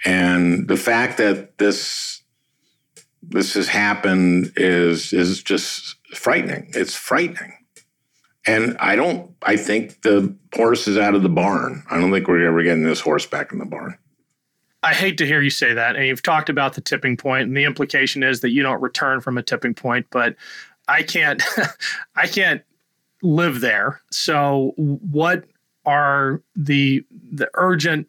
and 0.04 0.68
the 0.68 0.76
fact 0.76 1.18
that 1.18 1.58
this 1.58 2.22
this 3.22 3.54
has 3.54 3.68
happened 3.68 4.52
is 4.56 5.12
is 5.12 5.42
just 5.42 5.96
frightening. 6.14 6.70
It's 6.74 6.94
frightening. 6.94 7.52
And 8.48 8.76
I 8.78 8.94
don't, 8.94 9.34
I 9.42 9.56
think 9.56 10.02
the 10.02 10.36
horse 10.54 10.86
is 10.86 10.96
out 10.96 11.16
of 11.16 11.24
the 11.24 11.28
barn. 11.28 11.82
I 11.90 11.98
don't 11.98 12.12
think 12.12 12.28
we're 12.28 12.46
ever 12.46 12.62
getting 12.62 12.84
this 12.84 13.00
horse 13.00 13.26
back 13.26 13.50
in 13.50 13.58
the 13.58 13.66
barn. 13.66 13.98
I 14.86 14.94
hate 14.94 15.18
to 15.18 15.26
hear 15.26 15.42
you 15.42 15.50
say 15.50 15.74
that. 15.74 15.96
And 15.96 16.06
you've 16.06 16.22
talked 16.22 16.48
about 16.48 16.74
the 16.74 16.80
tipping 16.80 17.16
point, 17.16 17.48
and 17.48 17.56
the 17.56 17.64
implication 17.64 18.22
is 18.22 18.40
that 18.40 18.50
you 18.50 18.62
don't 18.62 18.80
return 18.80 19.20
from 19.20 19.36
a 19.36 19.42
tipping 19.42 19.74
point, 19.74 20.06
but 20.10 20.36
I 20.86 21.02
can't, 21.02 21.42
I 22.16 22.28
can't 22.28 22.62
live 23.20 23.60
there. 23.60 24.00
So, 24.12 24.74
what 24.76 25.44
are 25.84 26.40
the 26.54 27.04
the 27.32 27.50
urgent 27.54 28.08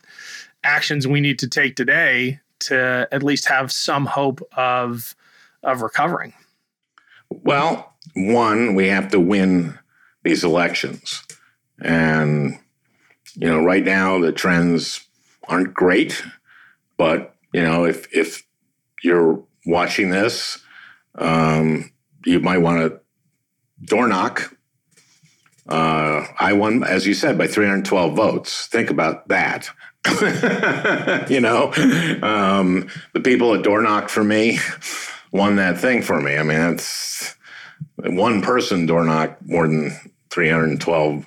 actions 0.64 1.08
we 1.08 1.20
need 1.20 1.40
to 1.40 1.48
take 1.48 1.76
today 1.76 2.40
to 2.60 3.08
at 3.12 3.24
least 3.24 3.48
have 3.48 3.72
some 3.72 4.06
hope 4.06 4.48
of 4.56 5.16
of 5.64 5.82
recovering? 5.82 6.34
Well, 7.32 7.92
one, 8.14 8.76
we 8.76 8.88
have 8.90 9.10
to 9.10 9.20
win 9.20 9.80
these 10.24 10.44
elections. 10.44 11.24
And, 11.80 12.60
you 13.34 13.48
know, 13.48 13.64
right 13.64 13.84
now 13.84 14.20
the 14.20 14.32
trends 14.32 15.08
aren't 15.48 15.74
great, 15.74 16.24
but, 16.98 17.36
you 17.54 17.62
know, 17.62 17.86
if, 17.86 18.12
if 18.13 18.44
you're 19.04 19.44
watching 19.66 20.10
this, 20.10 20.60
um, 21.16 21.92
you 22.25 22.39
might 22.39 22.60
want 22.60 22.80
to 22.80 23.00
door 23.86 24.08
knock. 24.08 24.54
Uh, 25.68 26.25
I 26.39 26.54
won, 26.54 26.84
as 26.84 27.06
you 27.06 27.13
said, 27.13 27.38
by 27.38 27.48
312 27.48 28.16
votes. 28.16 28.68
Think 28.68 28.89
about 28.89 29.27
that. 29.27 29.70
you 31.30 31.42
know, 31.42 31.74
um, 32.22 32.88
the 33.13 33.20
people 33.20 33.51
that 33.51 33.63
door 33.63 33.82
knocked 33.82 34.10
for 34.10 34.24
me 34.24 34.60
won 35.32 35.58
that 35.58 35.77
thing 35.77 36.01
for 36.01 36.22
me. 36.22 36.38
I 36.38 36.44
mean, 36.44 36.60
it's 36.74 37.36
one 37.98 38.42
person 38.42 38.86
door 38.86 39.04
knocked 39.04 39.46
more 39.46 39.68
than 39.68 39.92
312 40.30 41.25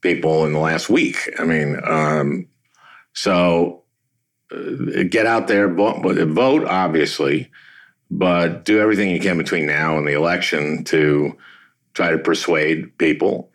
people 0.00 0.44
in 0.44 0.52
the 0.52 0.58
last 0.58 0.88
week. 0.88 1.28
I 1.38 1.44
mean, 1.44 1.80
um, 1.84 2.46
so 3.12 3.82
Uh, 4.50 5.02
get 5.04 5.26
out 5.26 5.46
there, 5.48 5.68
vote, 5.68 6.02
vote, 6.02 6.64
obviously, 6.64 7.50
but 8.10 8.64
do 8.64 8.80
everything 8.80 9.10
you 9.10 9.20
can 9.20 9.36
between 9.36 9.66
now 9.66 9.98
and 9.98 10.06
the 10.06 10.14
election 10.14 10.84
to 10.84 11.36
try 11.94 12.10
to 12.10 12.18
persuade 12.18 12.96
people. 12.98 13.50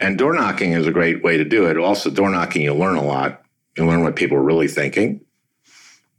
And 0.00 0.16
door 0.16 0.32
knocking 0.32 0.72
is 0.72 0.86
a 0.86 0.92
great 0.92 1.22
way 1.22 1.36
to 1.36 1.44
do 1.44 1.66
it. 1.66 1.76
Also, 1.76 2.10
door 2.10 2.30
knocking, 2.30 2.62
you 2.62 2.72
learn 2.72 2.96
a 2.96 3.04
lot. 3.04 3.42
You 3.76 3.86
learn 3.86 4.02
what 4.02 4.16
people 4.16 4.36
are 4.38 4.42
really 4.42 4.68
thinking. 4.68 5.20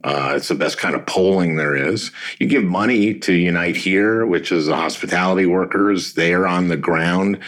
Uh, 0.02 0.32
it's 0.36 0.48
the 0.48 0.54
best 0.54 0.78
kind 0.78 0.94
of 0.94 1.04
polling 1.04 1.56
there 1.56 1.76
is. 1.76 2.10
You 2.38 2.46
give 2.46 2.64
money 2.64 3.14
to 3.14 3.34
Unite 3.34 3.76
Here, 3.76 4.24
which 4.24 4.50
is 4.50 4.66
the 4.66 4.76
hospitality 4.76 5.46
workers. 5.46 6.14
They 6.14 6.32
are 6.32 6.46
on 6.46 6.68
the 6.68 6.76
ground 6.76 7.38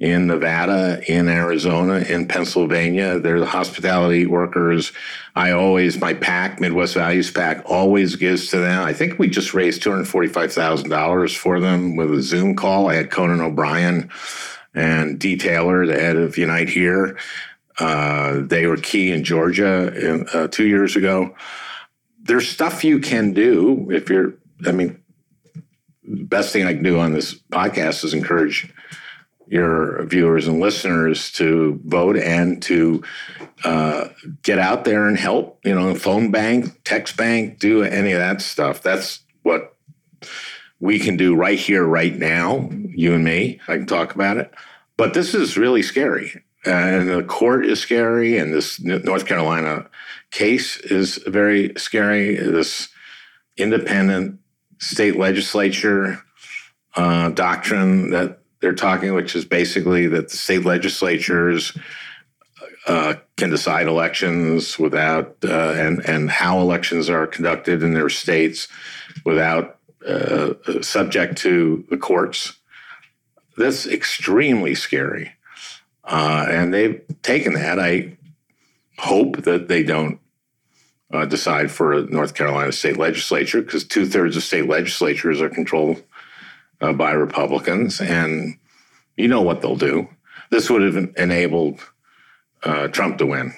in 0.00 0.28
Nevada, 0.28 1.02
in 1.08 1.28
Arizona, 1.28 1.98
in 1.98 2.26
Pennsylvania. 2.26 3.18
They're 3.18 3.40
the 3.40 3.46
hospitality 3.46 4.26
workers. 4.26 4.92
I 5.34 5.50
always, 5.50 6.00
my 6.00 6.14
PAC, 6.14 6.60
Midwest 6.60 6.94
Values 6.94 7.30
PAC, 7.30 7.62
always 7.66 8.16
gives 8.16 8.48
to 8.50 8.58
them. 8.58 8.82
I 8.84 8.92
think 8.92 9.18
we 9.18 9.28
just 9.28 9.54
raised 9.54 9.82
$245,000 9.82 11.36
for 11.36 11.60
them 11.60 11.96
with 11.96 12.14
a 12.14 12.22
Zoom 12.22 12.54
call. 12.56 12.88
I 12.88 12.94
had 12.94 13.10
Conan 13.10 13.40
O'Brien 13.40 14.08
and 14.72 15.18
D. 15.18 15.36
Taylor, 15.36 15.84
the 15.84 15.98
head 15.98 16.16
of 16.16 16.38
Unite 16.38 16.68
Here. 16.70 17.18
Uh, 17.78 18.40
they 18.40 18.66
were 18.66 18.76
key 18.76 19.12
in 19.12 19.24
Georgia 19.24 19.92
in, 19.94 20.26
uh, 20.32 20.48
two 20.48 20.66
years 20.66 20.96
ago 20.96 21.34
there's 22.28 22.48
stuff 22.48 22.84
you 22.84 23.00
can 23.00 23.32
do 23.32 23.90
if 23.90 24.08
you're, 24.08 24.34
I 24.66 24.72
mean, 24.72 25.02
the 26.04 26.24
best 26.24 26.52
thing 26.52 26.64
I 26.64 26.74
can 26.74 26.82
do 26.82 27.00
on 27.00 27.12
this 27.12 27.34
podcast 27.34 28.04
is 28.04 28.14
encourage 28.14 28.72
your 29.46 30.04
viewers 30.04 30.46
and 30.46 30.60
listeners 30.60 31.32
to 31.32 31.80
vote 31.84 32.18
and 32.18 32.62
to 32.62 33.02
uh, 33.64 34.08
get 34.42 34.58
out 34.58 34.84
there 34.84 35.08
and 35.08 35.18
help, 35.18 35.58
you 35.64 35.74
know, 35.74 35.94
phone 35.94 36.30
bank, 36.30 36.80
text 36.84 37.16
bank, 37.16 37.58
do 37.58 37.82
any 37.82 38.12
of 38.12 38.18
that 38.18 38.42
stuff. 38.42 38.82
That's 38.82 39.20
what 39.42 39.74
we 40.80 40.98
can 40.98 41.16
do 41.16 41.34
right 41.34 41.58
here, 41.58 41.84
right 41.84 42.14
now, 42.14 42.68
you 42.70 43.14
and 43.14 43.24
me. 43.24 43.58
I 43.68 43.78
can 43.78 43.86
talk 43.86 44.14
about 44.14 44.36
it. 44.36 44.52
But 44.98 45.14
this 45.14 45.34
is 45.34 45.56
really 45.56 45.82
scary. 45.82 46.44
And 46.66 47.08
the 47.08 47.22
court 47.22 47.64
is 47.64 47.80
scary, 47.80 48.36
and 48.36 48.52
this 48.52 48.78
North 48.80 49.24
Carolina 49.24 49.88
case 50.30 50.76
is 50.78 51.16
very 51.26 51.72
scary. 51.76 52.36
This 52.36 52.88
independent 53.56 54.40
state 54.78 55.16
legislature 55.16 56.20
uh, 56.96 57.30
doctrine 57.30 58.10
that 58.10 58.40
they're 58.60 58.74
talking, 58.74 59.14
which 59.14 59.36
is 59.36 59.44
basically 59.44 60.06
that 60.08 60.30
the 60.30 60.36
state 60.36 60.64
legislatures 60.64 61.76
uh, 62.86 63.14
can 63.36 63.50
decide 63.50 63.86
elections 63.86 64.78
without 64.78 65.36
uh, 65.44 65.72
and 65.76 66.00
and 66.08 66.30
how 66.30 66.60
elections 66.60 67.08
are 67.08 67.26
conducted 67.26 67.82
in 67.82 67.94
their 67.94 68.08
states 68.08 68.66
without 69.24 69.78
uh, 70.06 70.54
subject 70.80 71.36
to 71.38 71.84
the 71.90 71.96
courts. 71.96 72.54
That's 73.56 73.86
extremely 73.86 74.74
scary, 74.74 75.32
uh, 76.04 76.46
and 76.48 76.72
they've 76.72 77.02
taken 77.22 77.54
that. 77.54 77.78
I 77.78 78.17
hope 78.98 79.42
that 79.42 79.68
they 79.68 79.82
don't 79.82 80.20
uh, 81.12 81.24
decide 81.24 81.70
for 81.70 81.92
a 81.92 82.02
North 82.02 82.34
Carolina 82.34 82.72
state 82.72 82.96
legislature 82.96 83.62
because 83.62 83.84
two 83.84 84.06
thirds 84.06 84.36
of 84.36 84.42
state 84.42 84.68
legislatures 84.68 85.40
are 85.40 85.48
controlled 85.48 86.02
uh, 86.80 86.92
by 86.92 87.12
Republicans, 87.12 88.00
and 88.00 88.58
you 89.16 89.28
know 89.28 89.42
what 89.42 89.62
they'll 89.62 89.76
do. 89.76 90.08
This 90.50 90.70
would 90.70 90.82
have 90.82 91.12
enabled 91.16 91.80
uh, 92.62 92.88
Trump 92.88 93.18
to 93.18 93.26
win. 93.26 93.54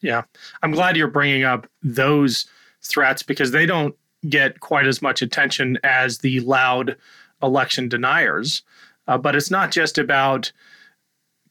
Yeah, 0.00 0.22
I'm 0.62 0.72
glad 0.72 0.96
you're 0.96 1.08
bringing 1.08 1.44
up 1.44 1.66
those 1.82 2.46
threats 2.82 3.22
because 3.22 3.50
they 3.50 3.66
don't 3.66 3.94
get 4.28 4.60
quite 4.60 4.86
as 4.86 5.00
much 5.02 5.22
attention 5.22 5.78
as 5.82 6.18
the 6.18 6.40
loud 6.40 6.96
election 7.42 7.88
deniers. 7.88 8.62
Uh, 9.08 9.18
but 9.18 9.36
it's 9.36 9.50
not 9.50 9.70
just 9.70 9.98
about 9.98 10.52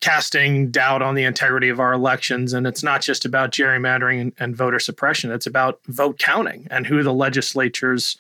casting 0.01 0.71
doubt 0.71 1.01
on 1.01 1.15
the 1.15 1.23
integrity 1.23 1.69
of 1.69 1.79
our 1.79 1.93
elections. 1.93 2.53
And 2.53 2.67
it's 2.67 2.83
not 2.83 3.01
just 3.01 3.25
about 3.25 3.51
gerrymandering 3.51 4.21
and, 4.21 4.33
and 4.37 4.55
voter 4.55 4.79
suppression, 4.79 5.31
it's 5.31 5.47
about 5.47 5.79
vote 5.87 6.19
counting 6.19 6.67
and 6.69 6.85
who 6.85 7.03
the 7.03 7.13
legislatures 7.13 8.17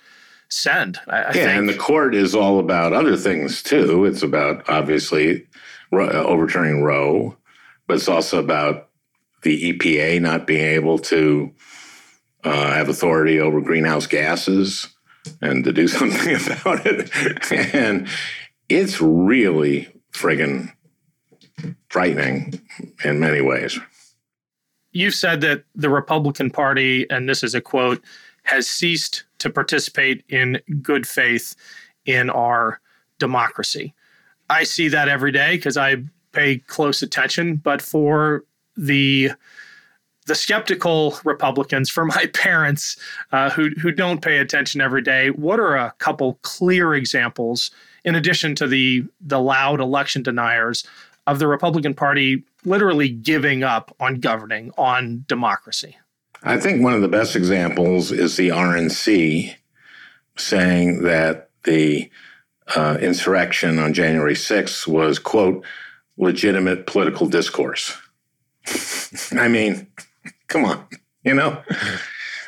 send. 0.49 0.99
I, 1.07 1.17
I 1.17 1.19
yeah, 1.27 1.31
think. 1.31 1.59
and 1.59 1.69
the 1.69 1.77
court 1.77 2.15
is 2.15 2.35
all 2.35 2.59
about 2.59 2.93
other 2.93 3.17
things 3.17 3.61
too. 3.63 4.05
It's 4.05 4.23
about 4.23 4.67
obviously 4.69 5.47
overturning 5.91 6.83
Roe, 6.83 7.37
but 7.87 7.95
it's 7.95 8.09
also 8.09 8.39
about 8.39 8.89
the 9.43 9.73
EPA 9.73 10.21
not 10.21 10.47
being 10.47 10.65
able 10.65 10.97
to 10.97 11.53
uh, 12.43 12.73
have 12.73 12.89
authority 12.89 13.39
over 13.39 13.61
greenhouse 13.61 14.07
gases 14.07 14.87
and 15.41 15.63
to 15.63 15.73
do 15.73 15.87
something 15.87 16.35
about 16.35 16.85
it. 16.85 17.73
and 17.73 18.07
it's 18.69 19.01
really 19.01 19.89
friggin' 20.13 20.71
frightening 21.95 22.59
in 23.05 23.21
many 23.21 23.39
ways. 23.39 23.79
You've 24.91 25.13
said 25.13 25.39
that 25.41 25.63
the 25.75 25.89
Republican 25.89 26.51
Party, 26.51 27.09
and 27.09 27.29
this 27.29 27.41
is 27.41 27.55
a 27.55 27.61
quote, 27.61 28.03
has 28.43 28.67
ceased 28.67 29.23
to 29.37 29.49
participate 29.49 30.21
in 30.27 30.59
good 30.81 31.07
faith 31.07 31.55
in 32.05 32.29
our 32.29 32.81
democracy. 33.17 33.93
I 34.49 34.65
see 34.65 34.89
that 34.89 35.07
every 35.07 35.31
day 35.31 35.55
because 35.55 35.77
I 35.77 36.03
pay 36.33 36.57
close 36.57 37.01
attention, 37.01 37.55
but 37.55 37.81
for 37.81 38.43
the 38.75 39.31
the 40.27 40.35
skeptical 40.35 41.17
Republicans, 41.23 41.89
for 41.89 42.03
my 42.03 42.25
parents 42.33 42.97
uh, 43.31 43.51
who 43.51 43.69
who 43.81 43.93
don't 43.93 44.21
pay 44.21 44.39
attention 44.39 44.81
every 44.81 45.01
day, 45.01 45.29
what 45.29 45.61
are 45.61 45.77
a 45.77 45.93
couple 45.99 46.39
clear 46.41 46.93
examples, 46.93 47.71
in 48.03 48.15
addition 48.15 48.53
to 48.55 48.67
the 48.67 49.05
the 49.21 49.39
loud 49.39 49.79
election 49.79 50.23
deniers, 50.23 50.83
of 51.27 51.39
the 51.39 51.47
Republican 51.47 51.93
Party 51.93 52.43
literally 52.63 53.09
giving 53.09 53.63
up 53.63 53.95
on 53.99 54.15
governing, 54.15 54.71
on 54.77 55.25
democracy? 55.27 55.97
I 56.43 56.59
think 56.59 56.83
one 56.83 56.93
of 56.93 57.01
the 57.01 57.07
best 57.07 57.35
examples 57.35 58.11
is 58.11 58.37
the 58.37 58.49
RNC 58.49 59.55
saying 60.37 61.03
that 61.03 61.49
the 61.63 62.09
uh, 62.75 62.97
insurrection 63.01 63.79
on 63.79 63.93
January 63.93 64.35
6th 64.35 64.87
was, 64.87 65.19
quote, 65.19 65.65
legitimate 66.17 66.87
political 66.87 67.27
discourse. 67.27 67.97
I 69.31 69.47
mean, 69.47 69.87
come 70.47 70.65
on, 70.65 70.85
you 71.23 71.33
know? 71.33 71.61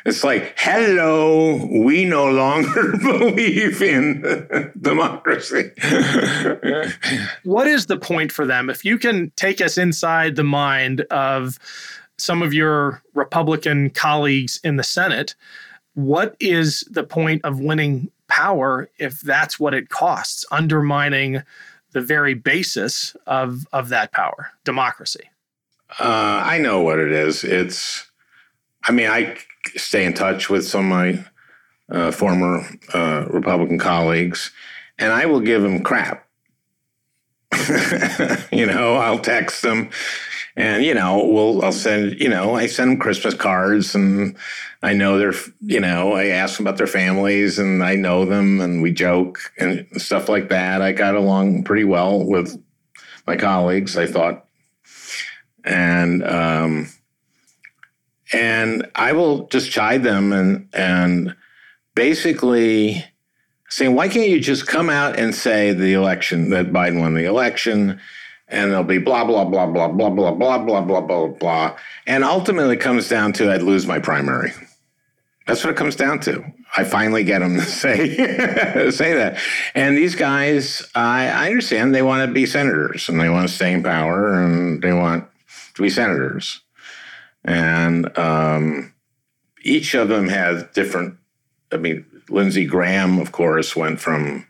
It's 0.07 0.23
like, 0.23 0.53
hello, 0.57 1.65
we 1.65 2.05
no 2.05 2.31
longer 2.31 2.97
believe 2.97 3.81
in 3.81 4.21
democracy. 4.81 5.71
what 7.43 7.67
is 7.67 7.87
the 7.87 7.97
point 8.01 8.31
for 8.31 8.45
them? 8.45 8.69
If 8.69 8.85
you 8.85 8.97
can 8.97 9.33
take 9.35 9.59
us 9.59 9.77
inside 9.77 10.37
the 10.37 10.45
mind 10.45 11.01
of 11.11 11.59
some 12.17 12.41
of 12.41 12.53
your 12.53 13.03
Republican 13.15 13.89
colleagues 13.89 14.61
in 14.63 14.77
the 14.77 14.83
Senate, 14.83 15.35
what 15.93 16.37
is 16.39 16.85
the 16.89 17.03
point 17.03 17.43
of 17.43 17.59
winning 17.59 18.09
power 18.29 18.89
if 18.99 19.19
that's 19.19 19.59
what 19.59 19.73
it 19.73 19.89
costs, 19.89 20.45
undermining 20.51 21.43
the 21.91 22.01
very 22.01 22.33
basis 22.33 23.13
of, 23.25 23.67
of 23.73 23.89
that 23.89 24.13
power, 24.13 24.51
democracy? 24.63 25.29
Uh, 25.99 26.43
I 26.45 26.59
know 26.59 26.79
what 26.79 26.97
it 26.97 27.11
is. 27.11 27.43
It's, 27.43 28.09
I 28.85 28.93
mean, 28.93 29.07
I 29.07 29.37
stay 29.75 30.05
in 30.05 30.13
touch 30.13 30.49
with 30.49 30.65
some 30.65 30.91
of 30.91 30.97
my 30.97 31.25
uh, 31.89 32.11
former 32.11 32.67
uh, 32.93 33.25
Republican 33.29 33.79
colleagues, 33.79 34.51
and 34.97 35.11
I 35.11 35.25
will 35.25 35.39
give 35.39 35.61
them 35.61 35.83
crap. 35.83 36.27
you 38.51 38.65
know, 38.65 38.95
I'll 38.95 39.19
text 39.19 39.61
them, 39.61 39.89
and 40.55 40.83
you 40.83 40.93
know, 40.93 41.25
we'll 41.25 41.63
I'll 41.63 41.71
send 41.71 42.19
you 42.19 42.29
know 42.29 42.55
I 42.55 42.67
send 42.67 42.91
them 42.91 42.99
Christmas 42.99 43.33
cards, 43.33 43.95
and 43.95 44.35
I 44.83 44.93
know 44.93 45.17
they're 45.17 45.33
you 45.61 45.79
know 45.79 46.13
I 46.13 46.25
ask 46.25 46.57
them 46.57 46.67
about 46.67 46.77
their 46.77 46.87
families, 46.87 47.57
and 47.57 47.83
I 47.83 47.95
know 47.95 48.25
them, 48.25 48.59
and 48.59 48.81
we 48.81 48.91
joke 48.91 49.39
and 49.57 49.87
stuff 50.01 50.27
like 50.27 50.49
that. 50.49 50.81
I 50.81 50.91
got 50.91 51.15
along 51.15 51.63
pretty 51.63 51.85
well 51.85 52.23
with 52.23 52.61
my 53.25 53.37
colleagues, 53.37 53.97
I 53.97 54.07
thought, 54.07 54.45
and 55.63 56.23
um, 56.23 56.89
and 58.33 58.89
I 58.95 59.13
will 59.13 59.47
just 59.47 59.71
chide 59.71 60.03
them 60.03 60.33
and 60.33 60.69
and 60.73 61.35
basically 61.95 63.03
saying, 63.69 63.95
why 63.95 64.07
can't 64.07 64.29
you 64.29 64.39
just 64.39 64.67
come 64.67 64.89
out 64.89 65.19
and 65.19 65.33
say 65.35 65.73
the 65.73 65.93
election 65.93 66.49
that 66.51 66.71
Biden 66.71 66.99
won 66.99 67.13
the 67.13 67.25
election? 67.25 67.99
And 68.47 68.71
there'll 68.71 68.83
be 68.83 68.97
blah 68.97 69.25
blah 69.25 69.45
blah 69.45 69.67
blah 69.67 69.87
blah 69.89 70.09
blah 70.09 70.31
blah 70.31 70.57
blah 70.57 70.81
blah 70.81 71.01
blah 71.01 71.27
blah. 71.27 71.77
And 72.05 72.23
ultimately 72.23 72.75
it 72.75 72.81
comes 72.81 73.09
down 73.09 73.33
to 73.33 73.51
I'd 73.51 73.61
lose 73.61 73.85
my 73.85 73.99
primary. 73.99 74.53
That's 75.45 75.63
what 75.63 75.71
it 75.71 75.77
comes 75.77 75.95
down 75.95 76.19
to. 76.21 76.43
I 76.75 76.83
finally 76.83 77.23
get 77.23 77.39
them 77.39 77.55
to 77.55 77.61
say 77.61 78.15
say 78.91 79.13
that. 79.13 79.39
And 79.73 79.97
these 79.97 80.15
guys, 80.15 80.85
I, 80.95 81.27
I 81.29 81.47
understand 81.47 81.95
they 81.95 82.01
want 82.01 82.27
to 82.27 82.33
be 82.33 82.45
senators 82.45 83.09
and 83.09 83.19
they 83.19 83.29
want 83.29 83.47
to 83.47 83.53
stay 83.53 83.73
in 83.73 83.83
power 83.83 84.33
and 84.33 84.81
they 84.81 84.93
want 84.93 85.27
to 85.75 85.81
be 85.81 85.89
senators 85.89 86.61
and 87.47 88.15
um, 88.17 88.93
each 89.63 89.95
of 89.95 90.09
them 90.09 90.27
has 90.27 90.63
different. 90.73 91.17
I 91.71 91.77
mean, 91.77 92.05
Lindsey 92.29 92.65
Graham, 92.65 93.19
of 93.19 93.31
course, 93.31 93.75
went 93.75 93.99
from 93.99 94.45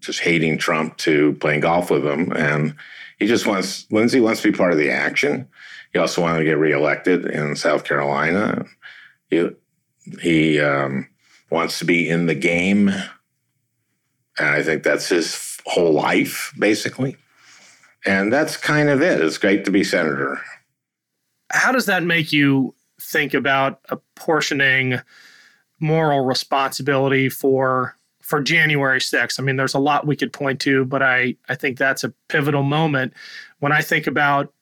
just 0.00 0.20
hating 0.20 0.58
Trump 0.58 0.98
to 0.98 1.32
playing 1.40 1.60
golf 1.60 1.90
with 1.90 2.06
him, 2.06 2.32
and 2.32 2.76
he 3.18 3.26
just 3.26 3.46
wants 3.46 3.90
Lindsey 3.90 4.20
wants 4.20 4.42
to 4.42 4.52
be 4.52 4.56
part 4.56 4.72
of 4.72 4.78
the 4.78 4.90
action. 4.90 5.48
He 5.92 5.98
also 5.98 6.22
wanted 6.22 6.40
to 6.40 6.44
get 6.44 6.58
reelected 6.58 7.24
in 7.26 7.56
South 7.56 7.84
Carolina. 7.84 8.66
He 9.30 9.48
he 10.20 10.60
um, 10.60 11.08
wants 11.50 11.78
to 11.78 11.86
be 11.86 12.08
in 12.08 12.26
the 12.26 12.34
game, 12.34 12.88
and 12.90 14.48
I 14.48 14.62
think 14.62 14.82
that's 14.82 15.08
his 15.08 15.58
whole 15.64 15.92
life, 15.92 16.52
basically. 16.58 17.16
And 18.06 18.32
that's 18.32 18.56
kind 18.56 18.88
of 18.88 19.02
it. 19.02 19.20
It's 19.20 19.36
great 19.36 19.66
to 19.66 19.70
be 19.70 19.84
senator 19.84 20.40
how 21.50 21.72
does 21.72 21.86
that 21.86 22.02
make 22.02 22.32
you 22.32 22.74
think 23.00 23.34
about 23.34 23.80
apportioning 23.88 25.00
moral 25.80 26.24
responsibility 26.24 27.28
for 27.28 27.96
for 28.20 28.40
January 28.40 29.00
6th? 29.00 29.40
I 29.40 29.42
mean, 29.42 29.56
there's 29.56 29.74
a 29.74 29.80
lot 29.80 30.06
we 30.06 30.16
could 30.16 30.32
point 30.32 30.60
to, 30.60 30.84
but 30.84 31.02
I, 31.02 31.34
I 31.48 31.56
think 31.56 31.78
that's 31.78 32.04
a 32.04 32.12
pivotal 32.28 32.62
moment. 32.62 33.12
When 33.58 33.72
I 33.72 33.82
think 33.82 34.06
about 34.06 34.52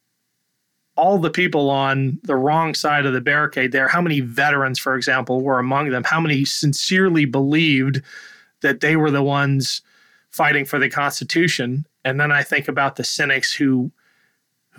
all 0.96 1.18
the 1.18 1.30
people 1.30 1.68
on 1.68 2.18
the 2.24 2.34
wrong 2.34 2.74
side 2.74 3.04
of 3.04 3.12
the 3.12 3.20
barricade 3.20 3.72
there, 3.72 3.86
how 3.86 4.00
many 4.00 4.20
veterans, 4.20 4.78
for 4.78 4.96
example, 4.96 5.42
were 5.42 5.58
among 5.58 5.90
them? 5.90 6.02
How 6.04 6.20
many 6.20 6.44
sincerely 6.44 7.24
believed 7.24 8.02
that 8.62 8.80
they 8.80 8.96
were 8.96 9.10
the 9.10 9.22
ones 9.22 9.82
fighting 10.30 10.64
for 10.64 10.78
the 10.78 10.88
Constitution? 10.88 11.86
And 12.04 12.18
then 12.18 12.32
I 12.32 12.42
think 12.42 12.68
about 12.68 12.96
the 12.96 13.04
cynics 13.04 13.52
who 13.52 13.92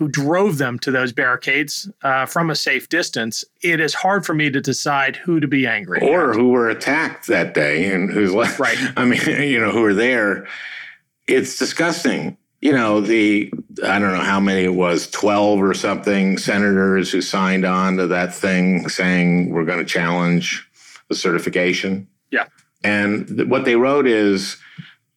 who 0.00 0.08
drove 0.08 0.56
them 0.56 0.78
to 0.78 0.90
those 0.90 1.12
barricades 1.12 1.86
uh, 2.02 2.24
from 2.24 2.48
a 2.48 2.54
safe 2.54 2.88
distance, 2.88 3.44
it 3.60 3.80
is 3.80 3.92
hard 3.92 4.24
for 4.24 4.32
me 4.32 4.50
to 4.50 4.58
decide 4.58 5.14
who 5.14 5.38
to 5.38 5.46
be 5.46 5.66
angry 5.66 6.00
or 6.00 6.30
at. 6.30 6.36
who 6.36 6.48
were 6.48 6.70
attacked 6.70 7.26
that 7.26 7.52
day 7.52 7.92
and 7.92 8.10
who's 8.10 8.32
left. 8.32 8.58
Right. 8.58 8.78
I 8.96 9.04
mean, 9.04 9.20
you 9.26 9.60
know, 9.60 9.70
who 9.70 9.82
were 9.82 9.92
there. 9.92 10.48
It's 11.26 11.58
disgusting. 11.58 12.38
You 12.62 12.72
know, 12.72 13.02
the, 13.02 13.52
I 13.84 13.98
don't 13.98 14.14
know 14.14 14.24
how 14.24 14.40
many 14.40 14.64
it 14.64 14.74
was, 14.74 15.10
12 15.10 15.62
or 15.62 15.74
something 15.74 16.38
senators 16.38 17.12
who 17.12 17.20
signed 17.20 17.66
on 17.66 17.98
to 17.98 18.06
that 18.06 18.34
thing 18.34 18.88
saying 18.88 19.50
we're 19.50 19.66
going 19.66 19.80
to 19.80 19.84
challenge 19.84 20.66
the 21.10 21.14
certification. 21.14 22.08
Yeah. 22.30 22.46
And 22.82 23.28
th- 23.28 23.48
what 23.48 23.66
they 23.66 23.76
wrote 23.76 24.06
is, 24.06 24.56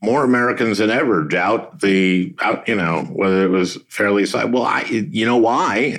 more 0.04 0.26
Americans 0.26 0.80
than 0.80 0.90
ever 0.90 1.24
doubt 1.24 1.80
the, 1.80 2.36
you 2.68 2.76
know, 2.76 3.08
whether 3.12 3.46
it 3.46 3.50
was 3.50 3.78
fairly. 3.88 4.26
Well, 4.34 4.64
I, 4.64 4.82
you 4.82 5.26
know 5.26 5.38
why? 5.38 5.92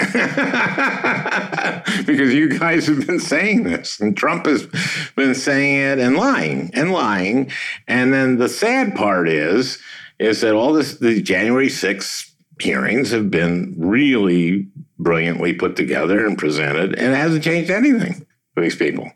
because 2.06 2.34
you 2.34 2.58
guys 2.58 2.86
have 2.86 3.06
been 3.06 3.18
saying 3.18 3.64
this, 3.64 4.00
and 4.00 4.14
Trump 4.14 4.44
has 4.44 4.68
been 5.16 5.34
saying 5.34 5.80
it 5.80 5.98
and 5.98 6.16
lying 6.16 6.70
and 6.74 6.92
lying. 6.92 7.50
And 7.88 8.12
then 8.12 8.36
the 8.36 8.48
sad 8.48 8.94
part 8.94 9.28
is, 9.28 9.78
is 10.18 10.42
that 10.42 10.54
all 10.54 10.74
this, 10.74 10.98
the 10.98 11.22
January 11.22 11.68
6th 11.68 12.30
hearings 12.60 13.10
have 13.10 13.30
been 13.30 13.74
really 13.78 14.68
brilliantly 14.98 15.54
put 15.54 15.76
together 15.76 16.26
and 16.26 16.36
presented, 16.36 16.94
and 16.94 17.14
it 17.14 17.16
hasn't 17.16 17.42
changed 17.42 17.70
anything 17.70 18.26
for 18.54 18.60
these 18.60 18.76
people. 18.76 19.10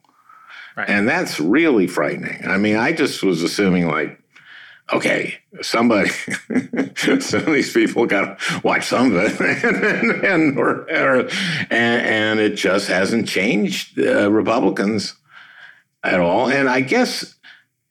Right. 0.78 0.88
And 0.88 1.08
that's 1.08 1.40
really 1.40 1.86
frightening. 1.86 2.46
I 2.46 2.56
mean, 2.56 2.76
I 2.76 2.92
just 2.92 3.22
was 3.22 3.42
assuming 3.42 3.88
like 3.88 4.18
okay, 4.92 5.34
somebody, 5.60 6.08
some 7.20 7.40
of 7.40 7.52
these 7.52 7.72
people 7.72 8.06
got 8.06 8.38
to 8.38 8.60
watch 8.62 8.86
some 8.86 9.14
of 9.14 9.22
it, 9.22 9.64
and, 9.64 10.24
and, 10.24 10.58
or, 10.58 10.90
or, 10.90 11.20
and, 11.70 11.70
and, 11.70 12.40
it 12.40 12.54
just 12.54 12.88
hasn't 12.88 13.28
changed 13.28 13.98
uh, 13.98 14.30
Republicans. 14.30 15.14
at 16.02 16.20
all. 16.20 16.48
And 16.48 16.68
I 16.68 16.80
guess 16.80 17.34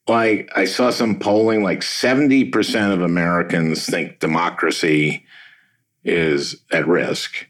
like 0.08 0.50
I 0.56 0.66
saw 0.66 0.90
some 0.90 1.20
polling 1.20 1.64
like 1.64 1.82
70% 1.82 2.94
of 2.94 3.02
Americans 3.02 3.86
think 3.86 4.20
democracy 4.20 5.26
is 6.04 6.62
at 6.72 6.88
risk. 6.88 7.48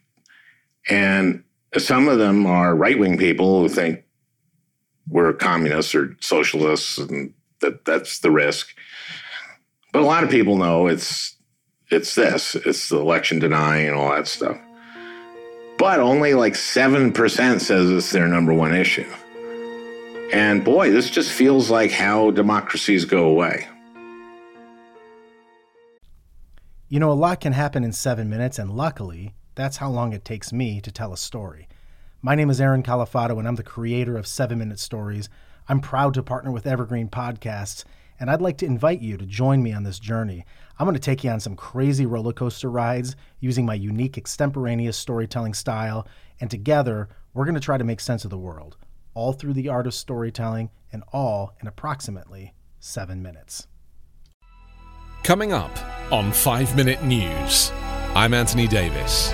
And 0.89 1.43
some 1.77 2.07
of 2.07 2.17
them 2.17 2.45
are 2.45 2.75
right 2.75 2.97
wing 2.97 3.17
people 3.17 3.61
who 3.61 3.69
think 3.69 4.03
we're 5.07 5.33
communists 5.33 5.93
or 5.93 6.17
socialists 6.19 6.97
and 6.97 7.33
that 7.61 7.85
that's 7.85 8.19
the 8.19 8.31
risk. 8.31 8.75
But 9.97 10.03
a 10.03 10.05
lot 10.05 10.23
of 10.23 10.29
people 10.29 10.57
know 10.57 10.85
it's 10.85 11.35
it's 11.89 12.13
this, 12.13 12.53
it's 12.53 12.89
the 12.89 12.99
election 12.99 13.39
denying 13.39 13.87
and 13.87 13.95
all 13.97 14.11
that 14.11 14.27
stuff. 14.27 14.55
But 15.79 15.99
only 15.99 16.35
like 16.35 16.53
7% 16.53 17.15
says 17.59 17.89
it's 17.89 18.11
their 18.11 18.27
number 18.27 18.53
one 18.53 18.75
issue. 18.75 19.11
And 20.31 20.63
boy, 20.63 20.91
this 20.91 21.09
just 21.09 21.31
feels 21.31 21.71
like 21.71 21.89
how 21.89 22.29
democracies 22.29 23.05
go 23.05 23.27
away. 23.27 23.67
You 26.89 26.99
know, 26.99 27.11
a 27.11 27.13
lot 27.13 27.41
can 27.41 27.53
happen 27.53 27.83
in 27.83 27.91
seven 27.91 28.29
minutes, 28.29 28.59
and 28.59 28.69
luckily, 28.69 29.33
that's 29.55 29.77
how 29.77 29.89
long 29.89 30.13
it 30.13 30.23
takes 30.23 30.53
me 30.53 30.79
to 30.81 30.91
tell 30.91 31.11
a 31.11 31.17
story. 31.17 31.67
My 32.21 32.35
name 32.35 32.51
is 32.51 32.61
Aaron 32.61 32.83
Califato, 32.83 33.39
and 33.39 33.47
I'm 33.47 33.55
the 33.55 33.63
creator 33.63 34.15
of 34.15 34.27
Seven 34.27 34.59
Minute 34.59 34.77
Stories. 34.77 35.27
I'm 35.67 35.79
proud 35.79 36.13
to 36.13 36.21
partner 36.21 36.51
with 36.51 36.67
Evergreen 36.67 37.09
Podcasts, 37.09 37.83
and 38.19 38.29
I'd 38.29 38.41
like 38.41 38.57
to 38.59 38.65
invite 38.65 39.01
you 39.01 39.17
to 39.17 39.25
join 39.25 39.61
me 39.63 39.73
on 39.73 39.83
this 39.83 39.99
journey. 39.99 40.45
I'm 40.79 40.85
going 40.85 40.93
to 40.93 40.99
take 40.99 41.23
you 41.23 41.29
on 41.29 41.39
some 41.39 41.55
crazy 41.55 42.05
roller 42.05 42.33
coaster 42.33 42.69
rides 42.69 43.15
using 43.39 43.65
my 43.65 43.73
unique 43.73 44.17
extemporaneous 44.17 44.97
storytelling 44.97 45.53
style, 45.53 46.07
and 46.39 46.51
together, 46.51 47.09
we're 47.33 47.45
going 47.45 47.55
to 47.55 47.61
try 47.61 47.77
to 47.77 47.83
make 47.83 47.99
sense 47.99 48.23
of 48.23 48.31
the 48.31 48.37
world 48.37 48.77
all 49.17 49.33
through 49.33 49.53
the 49.53 49.67
art 49.67 49.87
of 49.87 49.95
storytelling, 49.95 50.69
and 50.93 51.03
all 51.11 51.55
in 51.59 51.67
approximately 51.67 52.53
seven 52.79 53.19
minutes. 53.19 53.65
Coming 55.23 55.51
up 55.51 55.75
on 56.11 56.31
5 56.31 56.75
Minute 56.75 57.03
News, 57.03 57.71
I'm 58.13 58.35
Anthony 58.35 58.67
Davis. 58.67 59.33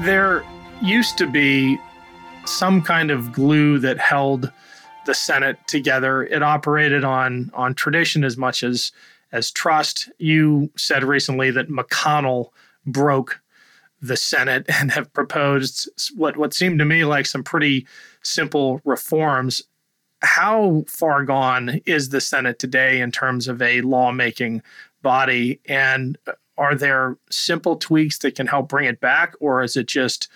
There 0.00 0.44
used 0.80 1.18
to 1.18 1.26
be 1.26 1.78
some 2.44 2.82
kind 2.82 3.10
of 3.10 3.32
glue 3.32 3.78
that 3.80 3.98
held 3.98 4.52
the 5.06 5.14
Senate 5.14 5.58
together. 5.66 6.24
It 6.24 6.42
operated 6.42 7.02
on 7.02 7.50
on 7.52 7.74
tradition 7.74 8.22
as 8.22 8.36
much 8.36 8.62
as 8.62 8.92
as 9.32 9.50
trust. 9.50 10.08
You 10.18 10.70
said 10.76 11.02
recently 11.02 11.50
that 11.50 11.68
McConnell 11.68 12.50
broke 12.86 13.40
the 14.00 14.16
Senate 14.16 14.66
and 14.80 14.92
have 14.92 15.12
proposed 15.12 15.88
what 16.16 16.36
what 16.36 16.54
seemed 16.54 16.78
to 16.78 16.84
me 16.84 17.04
like 17.04 17.26
some 17.26 17.42
pretty 17.42 17.86
simple 18.22 18.80
reforms. 18.84 19.62
How 20.20 20.84
far 20.86 21.24
gone 21.24 21.80
is 21.86 22.10
the 22.10 22.20
Senate 22.20 22.58
today 22.58 23.00
in 23.00 23.10
terms 23.10 23.48
of 23.48 23.60
a 23.62 23.80
lawmaking 23.82 24.62
body? 25.02 25.60
And 25.66 26.18
are 26.58 26.74
there 26.74 27.16
simple 27.30 27.76
tweaks 27.76 28.18
that 28.18 28.34
can 28.34 28.46
help 28.46 28.68
bring 28.68 28.86
it 28.86 29.00
back, 29.00 29.34
or 29.40 29.62
is 29.62 29.76
it 29.76 29.86
just 29.86 30.28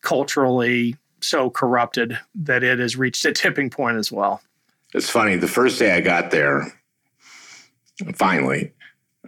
culturally 0.00 0.96
so 1.20 1.50
corrupted 1.50 2.18
that 2.34 2.62
it 2.62 2.78
has 2.78 2.96
reached 2.96 3.24
a 3.24 3.32
tipping 3.32 3.68
point 3.68 3.98
as 3.98 4.10
well? 4.10 4.40
It's 4.94 5.10
funny. 5.10 5.36
The 5.36 5.48
first 5.48 5.78
day 5.78 5.92
I 5.92 6.00
got 6.00 6.30
there, 6.30 6.72
finally, 8.14 8.72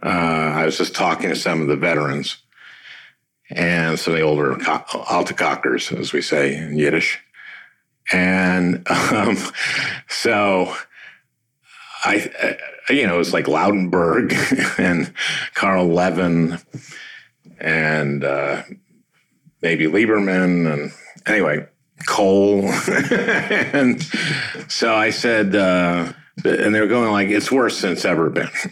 uh, 0.01 0.07
I 0.07 0.65
was 0.65 0.77
just 0.77 0.95
talking 0.95 1.29
to 1.29 1.35
some 1.35 1.61
of 1.61 1.67
the 1.67 1.75
veterans 1.75 2.37
and 3.49 3.99
some 3.99 4.13
of 4.13 4.19
the 4.19 4.25
older 4.25 4.55
Altacockers, 4.55 5.97
as 5.99 6.13
we 6.13 6.21
say 6.21 6.55
in 6.55 6.77
Yiddish. 6.77 7.19
And 8.11 8.87
um, 9.11 9.37
so 10.07 10.73
I, 12.03 12.57
you 12.89 13.05
know, 13.05 13.15
it 13.15 13.19
was 13.19 13.33
like 13.33 13.45
Lautenberg 13.45 14.33
and 14.79 15.13
Carl 15.53 15.87
Levin 15.87 16.59
and 17.59 18.23
uh, 18.23 18.63
maybe 19.61 19.85
Lieberman 19.85 20.71
and 20.71 20.91
anyway, 21.25 21.67
Kohl. 22.07 22.65
and 22.91 24.01
so 24.67 24.95
I 24.95 25.11
said, 25.11 25.55
uh, 25.55 26.11
and 26.43 26.73
they 26.73 26.79
were 26.79 26.87
going 26.87 27.11
like 27.11 27.29
it's 27.29 27.51
worse 27.51 27.81
than 27.81 27.91
it's 27.91 28.05
ever 28.05 28.29
been. 28.29 28.49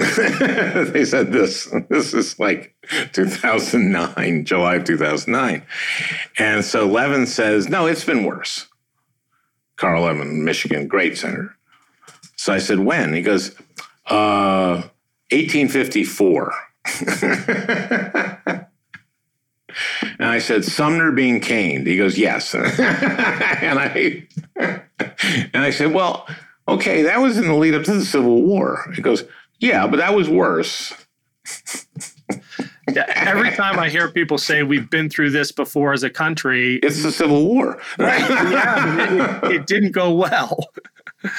they 0.93 1.05
said 1.05 1.31
this. 1.31 1.71
This 1.89 2.13
is 2.13 2.39
like 2.39 2.75
2009, 3.13 4.45
July 4.45 4.75
of 4.75 4.85
2009, 4.85 5.61
and 6.37 6.65
so 6.65 6.87
Levin 6.87 7.27
says, 7.27 7.69
"No, 7.69 7.85
it's 7.85 8.03
been 8.03 8.23
worse." 8.23 8.67
Carl 9.75 10.03
Levin, 10.03 10.43
Michigan, 10.43 10.87
great 10.87 11.17
senator. 11.17 11.55
So 12.39 12.54
I 12.54 12.60
said, 12.60 12.80
"When?" 12.80 13.13
He 13.13 13.21
goes, 13.21 13.54
uh, 14.06 14.84
"1854." 15.32 16.54
And 20.17 20.28
I 20.28 20.39
said, 20.39 20.65
Sumner 20.65 21.12
being 21.12 21.39
caned. 21.39 21.88
He 21.88 21.95
goes, 21.95 22.17
yes. 22.17 22.54
and 22.56 23.80
I 23.80 24.28
and 24.58 25.63
I 25.63 25.69
said, 25.69 25.93
well, 25.93 26.28
okay, 26.67 27.04
that 27.04 27.19
was 27.19 27.38
in 27.38 27.47
the 27.47 27.54
lead 27.54 27.75
up 27.75 27.84
to 27.84 27.93
the 27.93 28.04
Civil 28.04 28.41
War. 28.43 28.91
He 28.95 29.02
goes, 29.02 29.23
yeah, 29.60 29.88
but 29.88 29.97
that 29.97 30.13
was 30.13 30.28
worse. 30.28 30.93
every 32.95 33.52
time 33.52 33.80
I 33.80 33.89
hear 33.89 34.10
people 34.10 34.38
say 34.38 34.63
we've 34.63 34.89
been 34.89 35.10
through 35.10 35.30
this 35.30 35.52
before 35.52 35.93
as 35.93 36.04
a 36.04 36.10
country, 36.10 36.80
it's 36.84 37.02
the 37.04 37.12
Civil 37.12 37.45
War, 37.45 37.80
right? 37.97 38.30
yeah, 38.30 39.45
it, 39.45 39.52
it, 39.52 39.67
didn't 39.67 39.91
go 39.91 40.12
well. 40.13 40.58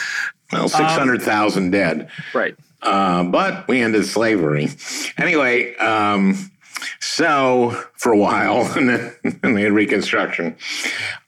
Well, 0.53 0.69
six 0.69 0.93
hundred 0.95 1.23
thousand 1.23 1.66
um, 1.66 1.71
dead, 1.71 2.11
right? 2.35 2.57
Uh, 2.83 3.23
but 3.23 3.69
we 3.69 3.83
ended 3.83 4.05
slavery 4.05 4.69
anyway. 5.16 5.77
Um, 5.77 6.51
so 6.99 7.71
for 7.95 8.12
a 8.12 8.16
while, 8.16 8.62
and 8.77 8.88
then 8.88 9.14
and 9.45 9.57
they 9.57 9.62
had 9.62 9.73
Reconstruction. 9.73 10.57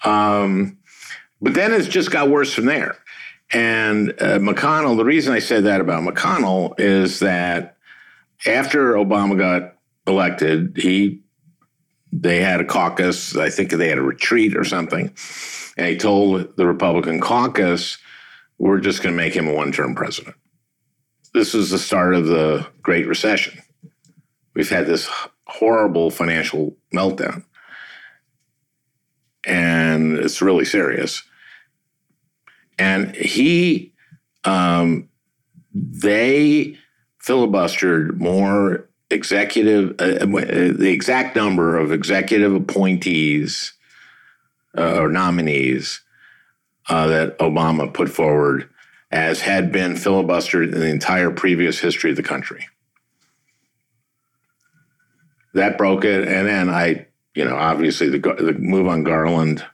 Um, 0.04 0.78
but 1.40 1.54
then 1.54 1.72
it 1.72 1.82
just 1.82 2.10
got 2.10 2.30
worse 2.30 2.52
from 2.52 2.66
there. 2.66 2.96
And 3.52 4.10
uh, 4.12 4.38
McConnell, 4.38 4.96
the 4.96 5.04
reason 5.04 5.34
I 5.34 5.40
said 5.40 5.64
that 5.64 5.80
about 5.80 6.02
McConnell 6.02 6.78
is 6.80 7.18
that 7.20 7.76
after 8.46 8.94
Obama 8.94 9.36
got 9.36 9.74
elected, 10.06 10.76
he 10.76 11.20
they 12.12 12.40
had 12.40 12.60
a 12.60 12.64
caucus. 12.64 13.36
I 13.36 13.50
think 13.50 13.70
they 13.70 13.88
had 13.88 13.98
a 13.98 14.02
retreat 14.02 14.56
or 14.56 14.64
something, 14.64 15.14
and 15.76 15.86
he 15.86 15.96
told 15.96 16.56
the 16.56 16.66
Republican 16.66 17.20
caucus, 17.20 17.98
"We're 18.58 18.80
just 18.80 19.02
going 19.02 19.14
to 19.14 19.16
make 19.16 19.34
him 19.34 19.48
a 19.48 19.54
one-term 19.54 19.94
president." 19.94 20.36
This 21.34 21.54
is 21.54 21.70
the 21.70 21.78
start 21.78 22.14
of 22.14 22.26
the 22.26 22.66
Great 22.82 23.06
Recession. 23.06 23.62
We've 24.54 24.68
had 24.68 24.86
this 24.86 25.08
horrible 25.46 26.10
financial 26.10 26.76
meltdown, 26.94 27.44
and 29.44 30.18
it's 30.18 30.42
really 30.42 30.64
serious 30.64 31.22
and 32.78 33.14
he, 33.14 33.92
um, 34.44 35.08
they 35.72 36.76
filibustered 37.24 38.16
more 38.18 38.88
executive, 39.10 39.94
uh, 40.00 40.24
uh, 40.24 40.72
the 40.76 40.90
exact 40.90 41.36
number 41.36 41.76
of 41.78 41.92
executive 41.92 42.54
appointees 42.54 43.72
uh, 44.76 44.98
or 44.98 45.10
nominees 45.10 46.00
uh, 46.88 47.06
that 47.06 47.38
Obama 47.38 47.92
put 47.92 48.08
forward 48.08 48.68
as 49.10 49.40
had 49.42 49.70
been 49.70 49.94
filibustered 49.94 50.72
in 50.72 50.80
the 50.80 50.88
entire 50.88 51.30
previous 51.30 51.78
history 51.78 52.10
of 52.10 52.16
the 52.16 52.22
country. 52.22 52.68
That 55.54 55.76
broke 55.76 56.04
it, 56.04 56.26
and 56.26 56.48
then 56.48 56.70
I, 56.70 57.06
you 57.34 57.44
know, 57.44 57.56
obviously 57.56 58.08
the 58.08 58.18
the 58.18 58.54
move 58.58 58.86
on 58.88 59.04
Garland, 59.04 59.64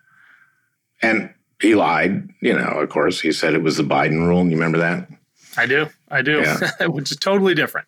and 1.00 1.32
he 1.60 1.76
lied. 1.76 2.28
You 2.40 2.54
know, 2.54 2.66
of 2.66 2.88
course, 2.88 3.20
he 3.20 3.30
said 3.30 3.54
it 3.54 3.62
was 3.62 3.76
the 3.76 3.84
Biden 3.84 4.26
rule. 4.26 4.44
You 4.44 4.56
remember 4.56 4.78
that? 4.78 5.08
I 5.56 5.66
do. 5.66 5.86
I 6.10 6.22
do. 6.22 6.40
Yeah. 6.40 6.86
Which 6.86 7.12
is 7.12 7.16
totally 7.16 7.54
different. 7.54 7.86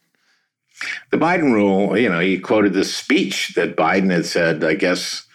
The 1.10 1.18
Biden 1.18 1.52
rule, 1.52 1.96
you 1.96 2.08
know, 2.08 2.20
he 2.20 2.38
quoted 2.38 2.72
this 2.72 2.94
speech 2.94 3.54
that 3.54 3.76
Biden 3.76 4.10
had 4.10 4.24
said, 4.24 4.64
I 4.64 4.74
guess, 4.74 5.26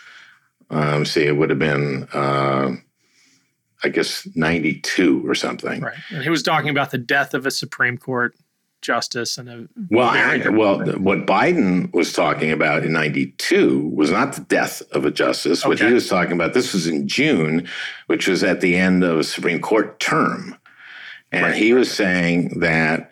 Um, 0.72 1.06
see, 1.06 1.24
it 1.26 1.38
would 1.38 1.52
have 1.52 1.60
been, 1.60 2.08
uh, 2.12 2.76
I 3.86 3.90
guess, 3.90 4.28
92 4.34 5.28
or 5.30 5.36
something. 5.36 5.80
Right. 5.80 5.94
And 6.10 6.24
he 6.24 6.30
was 6.30 6.42
talking 6.42 6.70
about 6.70 6.90
the 6.90 6.98
death 6.98 7.36
of 7.36 7.46
a 7.46 7.52
Supreme 7.52 8.00
Court 8.00 8.36
justice 8.82 9.38
and 9.38 9.50
a 9.50 9.68
well, 9.90 10.10
I, 10.10 10.48
well, 10.50 10.80
what 10.98 11.26
Biden 11.26 11.94
was 11.94 12.14
talking 12.14 12.52
about 12.52 12.84
in 12.84 12.94
'92 12.94 13.90
was 13.90 14.12
not 14.12 14.34
the 14.34 14.42
death 14.42 14.82
of 14.92 15.06
a 15.06 15.12
justice. 15.12 15.62
Okay. 15.62 15.70
What 15.70 15.80
he 15.80 15.94
was 15.94 16.08
talking 16.08 16.34
about, 16.34 16.54
this 16.54 16.74
was 16.74 16.88
in 16.88 17.08
June, 17.08 17.68
which 18.08 18.28
was 18.28 18.44
at 18.44 18.62
the 18.62 18.76
end 18.76 19.04
of 19.04 19.20
a 19.20 19.24
Supreme 19.24 19.60
Court 19.60 20.00
term, 20.00 20.58
and 21.32 21.46
right. 21.46 21.56
he 21.56 21.74
was 21.74 21.92
saying 21.92 22.60
that 22.60 23.12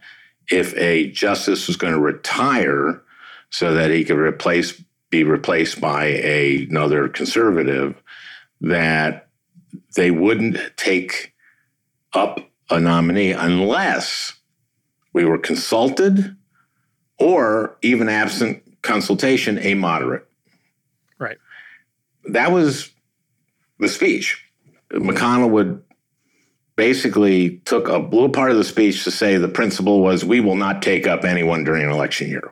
if 0.49 0.75
a 0.77 1.09
justice 1.11 1.67
was 1.67 1.75
going 1.75 1.93
to 1.93 1.99
retire, 1.99 3.01
so 3.49 3.73
that 3.73 3.91
he 3.91 4.03
could 4.03 4.17
replace 4.17 4.79
be 5.09 5.23
replaced 5.23 5.79
by 5.79 6.05
a, 6.05 6.65
another 6.65 7.07
conservative, 7.07 8.01
that 8.61 9.27
they 9.95 10.11
wouldn't 10.11 10.57
take 10.75 11.33
up 12.13 12.39
a 12.69 12.79
nominee 12.79 13.31
unless 13.31 14.33
we 15.13 15.25
were 15.25 15.37
consulted 15.37 16.35
or 17.19 17.77
even 17.81 18.09
absent 18.09 18.63
consultation, 18.81 19.59
a 19.59 19.73
moderate. 19.75 20.27
Right. 21.19 21.37
That 22.25 22.51
was 22.51 22.91
the 23.79 23.87
speech. 23.87 24.43
McConnell 24.91 25.49
would 25.49 25.83
basically 26.75 27.57
took 27.65 27.87
a 27.87 27.97
little 27.97 28.29
part 28.29 28.51
of 28.51 28.57
the 28.57 28.63
speech 28.63 29.03
to 29.03 29.11
say 29.11 29.37
the 29.37 29.47
principle 29.47 30.01
was 30.01 30.25
we 30.25 30.39
will 30.39 30.55
not 30.55 30.81
take 30.81 31.05
up 31.07 31.23
anyone 31.23 31.63
during 31.63 31.83
an 31.83 31.89
election 31.89 32.29
year. 32.29 32.51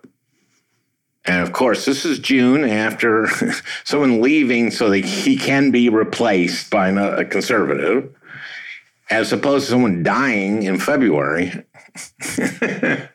And 1.26 1.42
of 1.42 1.54
course, 1.54 1.86
this 1.86 2.04
is 2.04 2.20
June 2.20 2.64
after 2.64 3.28
someone 3.84 4.22
leaving 4.22 4.72
so 4.72 4.90
that 4.90 5.06
he 5.06 5.38
can 5.38 5.72
be 5.72 5.90
replaced 5.90 6.70
by 6.72 6.90
a 6.90 7.26
conservative, 7.26 8.16
as 9.10 9.32
opposed 9.32 9.66
to 9.66 9.72
someone 9.72 10.02
dying 10.04 10.64
in 10.64 10.80
February. 10.80 11.64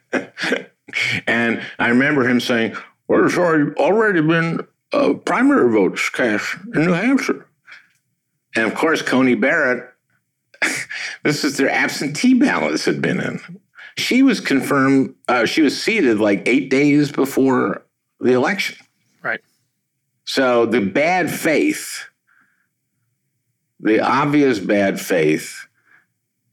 and 1.27 1.63
I 1.79 1.89
remember 1.89 2.29
him 2.29 2.39
saying, 2.41 2.77
There's 3.09 3.37
already 3.37 4.21
been 4.21 4.61
uh, 4.93 5.15
primary 5.15 5.73
votes 5.73 6.09
cast 6.09 6.57
in 6.75 6.87
New 6.87 6.93
Hampshire. 6.93 7.47
And 8.55 8.67
of 8.67 8.75
course, 8.75 9.03
Coney 9.03 9.35
Barrett, 9.35 9.91
this 11.25 11.43
is 11.45 11.57
their 11.57 11.71
absentee 11.71 12.35
ballots 12.35 12.85
had 12.85 13.03
been 13.03 13.21
in. 13.21 13.41
She 13.99 14.23
was 14.23 14.41
confirmed, 14.41 15.15
uh, 15.27 15.47
she 15.47 15.63
was 15.63 15.83
seated 15.83 16.19
like 16.21 16.47
eight 16.47 16.71
days 16.71 17.11
before 17.11 17.86
the 18.21 18.33
election. 18.33 18.77
Right. 19.23 19.41
So 20.25 20.67
the 20.67 20.81
bad 20.81 21.31
faith, 21.31 22.09
the 23.81 24.01
obvious 24.01 24.59
bad 24.59 25.01
faith, 25.01 25.67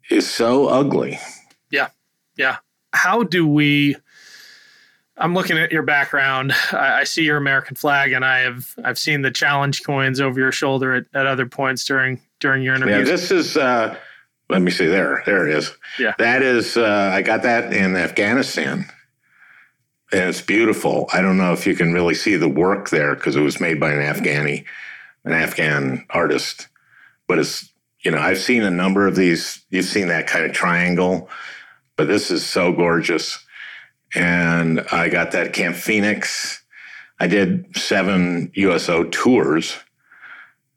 is 0.09 0.29
so 0.29 0.67
ugly. 0.67 1.19
Yeah. 1.71 1.89
Yeah. 2.35 2.57
How 2.91 3.23
do 3.23 3.47
we? 3.47 3.95
I'm 5.17 5.33
looking 5.33 5.57
at 5.57 5.71
your 5.71 5.83
background. 5.83 6.53
I, 6.71 7.01
I, 7.01 7.03
see 7.03 7.23
your 7.23 7.37
American 7.37 7.75
flag, 7.75 8.11
and 8.11 8.25
I 8.25 8.39
have 8.39 8.73
I've 8.83 8.99
seen 8.99 9.21
the 9.21 9.31
challenge 9.31 9.83
coins 9.83 10.19
over 10.19 10.39
your 10.39 10.51
shoulder 10.51 10.93
at, 10.93 11.05
at 11.13 11.25
other 11.25 11.45
points 11.45 11.85
during 11.85 12.21
during 12.39 12.61
your 12.63 12.75
interview. 12.75 12.97
Yeah, 12.97 13.03
this 13.03 13.31
is. 13.31 13.57
Uh, 13.57 13.95
let 14.49 14.61
me 14.61 14.69
see. 14.69 14.85
There, 14.85 15.23
there 15.25 15.47
it 15.47 15.55
is. 15.55 15.71
Yeah, 15.97 16.13
that 16.19 16.41
is. 16.41 16.77
Uh, 16.77 17.11
I 17.13 17.21
got 17.21 17.43
that 17.43 17.73
in 17.73 17.95
Afghanistan 17.95 18.85
and 20.13 20.29
it's 20.29 20.41
beautiful. 20.41 21.09
I 21.11 21.21
don't 21.21 21.37
know 21.39 21.53
if 21.53 21.65
you 21.65 21.75
can 21.75 21.91
really 21.91 22.13
see 22.13 22.35
the 22.35 22.47
work 22.47 22.91
there 22.91 23.15
because 23.15 23.35
it 23.35 23.41
was 23.41 23.59
made 23.59 23.79
by 23.79 23.91
an 23.93 23.99
Afghani, 23.99 24.63
an 25.25 25.33
Afghan 25.33 26.05
artist. 26.11 26.67
But 27.27 27.39
it's 27.39 27.73
you 28.05 28.11
know 28.11 28.19
I've 28.19 28.37
seen 28.37 28.61
a 28.61 28.69
number 28.69 29.07
of 29.07 29.15
these. 29.15 29.65
You've 29.71 29.85
seen 29.85 30.09
that 30.09 30.27
kind 30.27 30.45
of 30.45 30.53
triangle, 30.53 31.29
but 31.95 32.07
this 32.07 32.29
is 32.29 32.45
so 32.45 32.71
gorgeous. 32.71 33.43
And 34.13 34.81
I 34.91 35.09
got 35.09 35.31
that 35.31 35.53
Camp 35.53 35.75
Phoenix. 35.75 36.63
I 37.19 37.25
did 37.25 37.75
seven 37.75 38.51
USO 38.53 39.05
tours. 39.05 39.77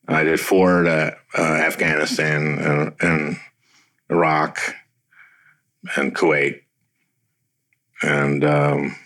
I 0.09 0.22
did 0.22 0.40
four 0.40 0.85
to 0.85 1.16
uh, 1.37 1.42
Afghanistan 1.42 2.59
and, 2.59 2.94
and 3.01 3.40
Iraq 4.09 4.59
and 5.96 6.14
Kuwait. 6.14 6.62
And 8.03 8.44
um, 8.44 8.96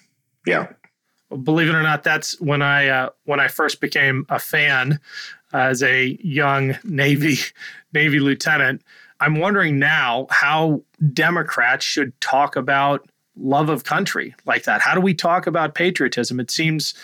yeah. 0.47 0.73
believe 1.43 1.69
it 1.69 1.75
or 1.75 1.83
not, 1.83 2.03
that's 2.03 2.41
when 2.41 2.63
I 2.63 2.89
uh, 2.89 3.09
when 3.25 3.41
I 3.41 3.49
first 3.49 3.81
became 3.81 4.27
a 4.29 4.39
fan 4.39 5.01
uh, 5.53 5.59
as 5.59 5.83
a 5.83 6.19
young 6.23 6.77
Navy 6.85 7.39
Navy 7.93 8.21
lieutenant. 8.21 8.83
I'm 9.21 9.39
wondering 9.39 9.79
now 9.79 10.27
how 10.31 10.83
Democrats 11.13 11.85
should 11.85 12.19
talk 12.21 12.57
about 12.57 13.09
love 13.37 13.69
of 13.69 13.85
country 13.85 14.35
like 14.47 14.65
that. 14.65 14.81
How 14.81 14.95
do 14.95 15.01
we 15.01 15.15
talk 15.15 15.47
about 15.47 15.75
patriotism? 15.75 16.41
It 16.41 16.51
seems 16.51 16.95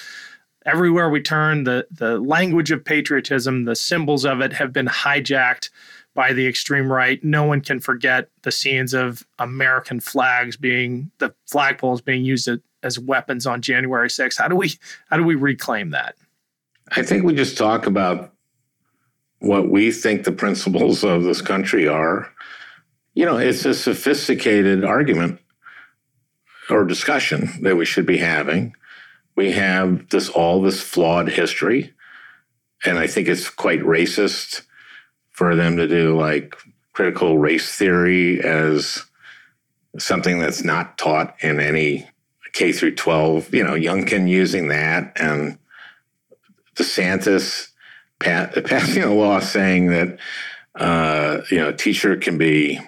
everywhere 0.64 1.08
we 1.08 1.20
turn, 1.20 1.64
the 1.64 1.86
the 1.90 2.18
language 2.18 2.70
of 2.70 2.84
patriotism, 2.84 3.64
the 3.64 3.76
symbols 3.76 4.24
of 4.24 4.40
it 4.40 4.52
have 4.54 4.72
been 4.72 4.86
hijacked 4.86 5.70
by 6.14 6.32
the 6.32 6.46
extreme 6.46 6.90
right. 6.90 7.22
No 7.22 7.44
one 7.44 7.60
can 7.60 7.78
forget 7.78 8.30
the 8.42 8.50
scenes 8.50 8.94
of 8.94 9.24
American 9.38 10.00
flags 10.00 10.56
being 10.56 11.10
the 11.18 11.34
flagpoles 11.50 12.04
being 12.04 12.24
used 12.24 12.48
as 12.86 12.98
weapons 12.98 13.46
on 13.46 13.60
January 13.60 14.08
6th. 14.08 14.38
How 14.38 14.48
do 14.48 14.56
we 14.56 14.72
how 15.10 15.16
do 15.16 15.24
we 15.24 15.34
reclaim 15.34 15.90
that? 15.90 16.14
I 16.92 17.02
think 17.02 17.24
we 17.24 17.34
just 17.34 17.58
talk 17.58 17.86
about 17.86 18.32
what 19.40 19.68
we 19.68 19.90
think 19.90 20.24
the 20.24 20.32
principles 20.32 21.04
of 21.04 21.24
this 21.24 21.42
country 21.42 21.86
are. 21.86 22.32
You 23.14 23.26
know, 23.26 23.36
it's 23.36 23.64
a 23.64 23.74
sophisticated 23.74 24.84
argument 24.84 25.40
or 26.70 26.84
discussion 26.84 27.50
that 27.62 27.76
we 27.76 27.84
should 27.84 28.06
be 28.06 28.18
having. 28.18 28.74
We 29.34 29.52
have 29.52 30.08
this 30.08 30.28
all 30.28 30.62
this 30.62 30.80
flawed 30.80 31.28
history, 31.28 31.92
and 32.84 32.98
I 32.98 33.06
think 33.06 33.28
it's 33.28 33.50
quite 33.50 33.80
racist 33.80 34.62
for 35.32 35.54
them 35.54 35.76
to 35.76 35.86
do 35.86 36.18
like 36.18 36.56
critical 36.92 37.36
race 37.36 37.74
theory 37.74 38.40
as 38.40 39.02
something 39.98 40.38
that's 40.38 40.64
not 40.64 40.96
taught 40.98 41.34
in 41.40 41.60
any 41.60 42.08
K 42.56 42.72
through 42.72 42.94
12, 42.94 43.54
you 43.54 43.62
know, 43.62 43.74
Youngkin 43.74 44.30
using 44.30 44.68
that 44.68 45.12
and 45.16 45.58
DeSantis 46.74 47.68
passing 48.18 49.02
a 49.02 49.12
law 49.12 49.40
saying 49.40 49.88
that, 49.88 50.18
uh, 50.74 51.42
you 51.50 51.58
know, 51.58 51.68
a 51.68 51.76
teacher 51.76 52.16
can 52.16 52.38
be 52.38 52.80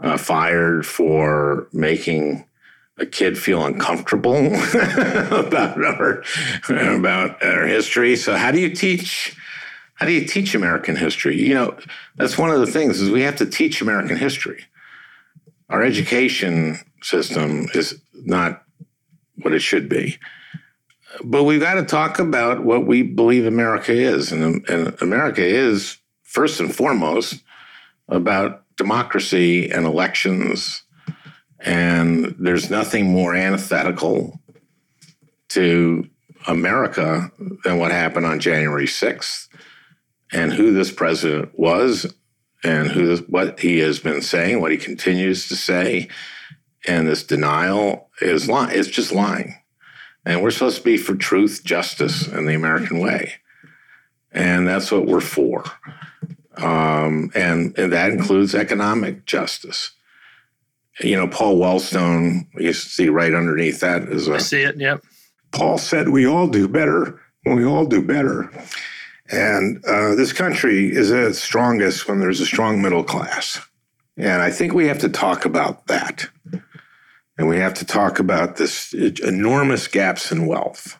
uh, 0.00 0.16
fired 0.16 0.84
for 0.84 1.68
making 1.72 2.44
a 2.98 3.06
kid 3.06 3.38
feel 3.38 3.64
uncomfortable 3.64 4.34
about 5.28 5.78
our 5.84 6.24
about 6.68 7.40
our 7.44 7.66
history. 7.68 8.16
So 8.16 8.36
how 8.36 8.50
do 8.50 8.58
you 8.58 8.74
teach 8.74 9.36
how 9.94 10.06
do 10.06 10.10
you 10.10 10.26
teach 10.26 10.56
American 10.56 10.96
history? 10.96 11.40
You 11.40 11.54
know, 11.54 11.78
that's 12.16 12.36
one 12.36 12.50
of 12.50 12.58
the 12.58 12.66
things 12.66 13.00
is 13.00 13.08
we 13.08 13.22
have 13.22 13.36
to 13.36 13.46
teach 13.46 13.80
American 13.80 14.16
history. 14.16 14.64
Our 15.68 15.84
education 15.84 16.80
system 17.02 17.68
is 17.72 18.00
not 18.12 18.64
what 19.36 19.54
it 19.54 19.60
should 19.60 19.88
be. 19.88 20.18
But 21.24 21.44
we've 21.44 21.60
got 21.60 21.74
to 21.74 21.84
talk 21.84 22.18
about 22.18 22.64
what 22.64 22.86
we 22.86 23.02
believe 23.02 23.46
America 23.46 23.92
is. 23.92 24.32
And, 24.32 24.68
and 24.68 24.96
America 25.02 25.44
is, 25.44 25.98
first 26.22 26.60
and 26.60 26.74
foremost, 26.74 27.42
about 28.08 28.64
democracy 28.76 29.70
and 29.70 29.86
elections. 29.86 30.82
And 31.58 32.34
there's 32.38 32.70
nothing 32.70 33.10
more 33.10 33.34
antithetical 33.34 34.40
to 35.48 36.08
America 36.46 37.30
than 37.64 37.78
what 37.78 37.90
happened 37.90 38.26
on 38.26 38.40
January 38.40 38.86
6th 38.86 39.48
and 40.32 40.52
who 40.52 40.72
this 40.72 40.92
president 40.92 41.58
was 41.58 42.14
and 42.62 42.88
who 42.88 43.16
what 43.28 43.60
he 43.60 43.78
has 43.78 43.98
been 43.98 44.22
saying, 44.22 44.60
what 44.60 44.70
he 44.70 44.76
continues 44.76 45.48
to 45.48 45.56
say, 45.56 46.08
and 46.86 47.08
this 47.08 47.22
denial 47.22 48.09
is 48.20 48.48
lying. 48.48 48.78
It's 48.78 48.88
just 48.88 49.12
lying. 49.12 49.56
And 50.24 50.42
we're 50.42 50.50
supposed 50.50 50.78
to 50.78 50.84
be 50.84 50.96
for 50.96 51.14
truth, 51.14 51.62
justice, 51.64 52.26
and 52.26 52.46
the 52.46 52.54
American 52.54 52.98
way. 52.98 53.34
And 54.32 54.68
that's 54.68 54.92
what 54.92 55.06
we're 55.06 55.20
for. 55.20 55.64
Um, 56.56 57.30
and, 57.34 57.76
and 57.78 57.92
that 57.92 58.10
includes 58.10 58.54
economic 58.54 59.24
justice. 59.24 59.92
You 61.00 61.16
know, 61.16 61.28
Paul 61.28 61.58
Wellstone, 61.58 62.46
you 62.58 62.72
see 62.74 63.08
right 63.08 63.32
underneath 63.32 63.80
that 63.80 64.02
is 64.02 64.28
a. 64.28 64.34
I 64.34 64.38
see 64.38 64.62
it, 64.62 64.76
yep. 64.76 65.02
Paul 65.52 65.78
said, 65.78 66.10
We 66.10 66.26
all 66.26 66.46
do 66.46 66.68
better 66.68 67.20
when 67.44 67.56
we 67.56 67.64
all 67.64 67.86
do 67.86 68.02
better. 68.02 68.50
And 69.30 69.82
uh, 69.84 70.14
this 70.14 70.32
country 70.32 70.94
is 70.94 71.10
at 71.10 71.22
its 71.22 71.40
strongest 71.40 72.08
when 72.08 72.20
there's 72.20 72.40
a 72.40 72.46
strong 72.46 72.82
middle 72.82 73.04
class. 73.04 73.60
And 74.16 74.42
I 74.42 74.50
think 74.50 74.74
we 74.74 74.88
have 74.88 74.98
to 74.98 75.08
talk 75.08 75.44
about 75.44 75.86
that. 75.86 76.28
And 77.40 77.48
we 77.48 77.56
have 77.56 77.72
to 77.72 77.86
talk 77.86 78.18
about 78.18 78.56
this 78.56 78.92
enormous 78.92 79.88
gaps 79.88 80.30
in 80.30 80.46
wealth 80.46 80.98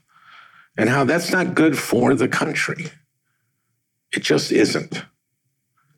and 0.74 0.88
how 0.88 1.04
that's 1.04 1.30
not 1.30 1.54
good 1.54 1.76
for 1.76 2.14
the 2.14 2.28
country. 2.28 2.86
It 4.10 4.22
just 4.22 4.50
isn't. 4.50 5.04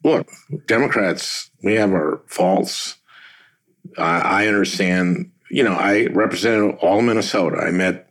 Look, 0.02 0.28
Democrats, 0.66 1.48
we 1.62 1.74
have 1.74 1.92
our 1.92 2.22
faults. 2.26 2.96
I 3.96 4.48
understand, 4.48 5.30
you 5.48 5.62
know, 5.62 5.74
I 5.74 6.06
represented 6.06 6.74
all 6.80 7.02
Minnesota. 7.02 7.58
I 7.58 7.70
met 7.70 8.10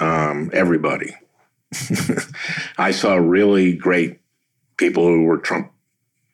um, 0.00 0.50
everybody. 0.52 1.14
I 2.78 2.90
saw 2.90 3.14
really 3.14 3.76
great 3.76 4.18
people 4.76 5.06
who 5.06 5.22
were 5.22 5.38
Trump 5.38 5.70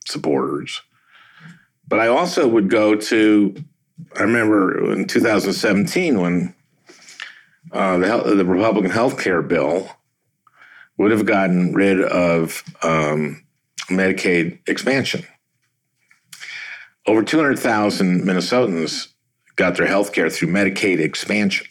supporters. 0.07 0.81
But 1.87 2.01
I 2.01 2.07
also 2.07 2.49
would 2.49 2.71
go 2.71 2.95
to, 2.95 3.55
I 4.17 4.23
remember 4.23 4.93
in 4.93 5.07
2017 5.07 6.21
when 6.21 6.55
uh, 7.73 7.99
the, 7.99 8.35
the 8.35 8.45
Republican 8.45 8.91
health 8.91 9.19
care 9.19 9.43
bill 9.43 9.91
would 10.99 11.11
have 11.11 11.27
gotten 11.27 11.75
rid 11.75 12.01
of 12.01 12.63
um, 12.83 13.45
Medicaid 13.89 14.59
expansion. 14.69 15.27
Over 17.07 17.23
200,000 17.23 18.23
Minnesotans 18.23 19.09
got 19.57 19.77
their 19.77 19.87
health 19.87 20.13
care 20.13 20.29
through 20.29 20.49
Medicaid 20.49 21.01
expansion. 21.01 21.67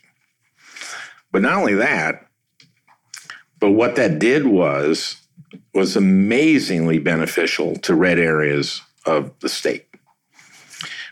But 1.31 1.41
not 1.41 1.57
only 1.57 1.75
that, 1.75 2.27
but 3.59 3.71
what 3.71 3.95
that 3.95 4.19
did 4.19 4.47
was 4.47 5.17
was 5.73 5.95
amazingly 5.95 6.99
beneficial 6.99 7.75
to 7.75 7.93
red 7.93 8.17
areas 8.17 8.81
of 9.05 9.31
the 9.39 9.49
state 9.49 9.85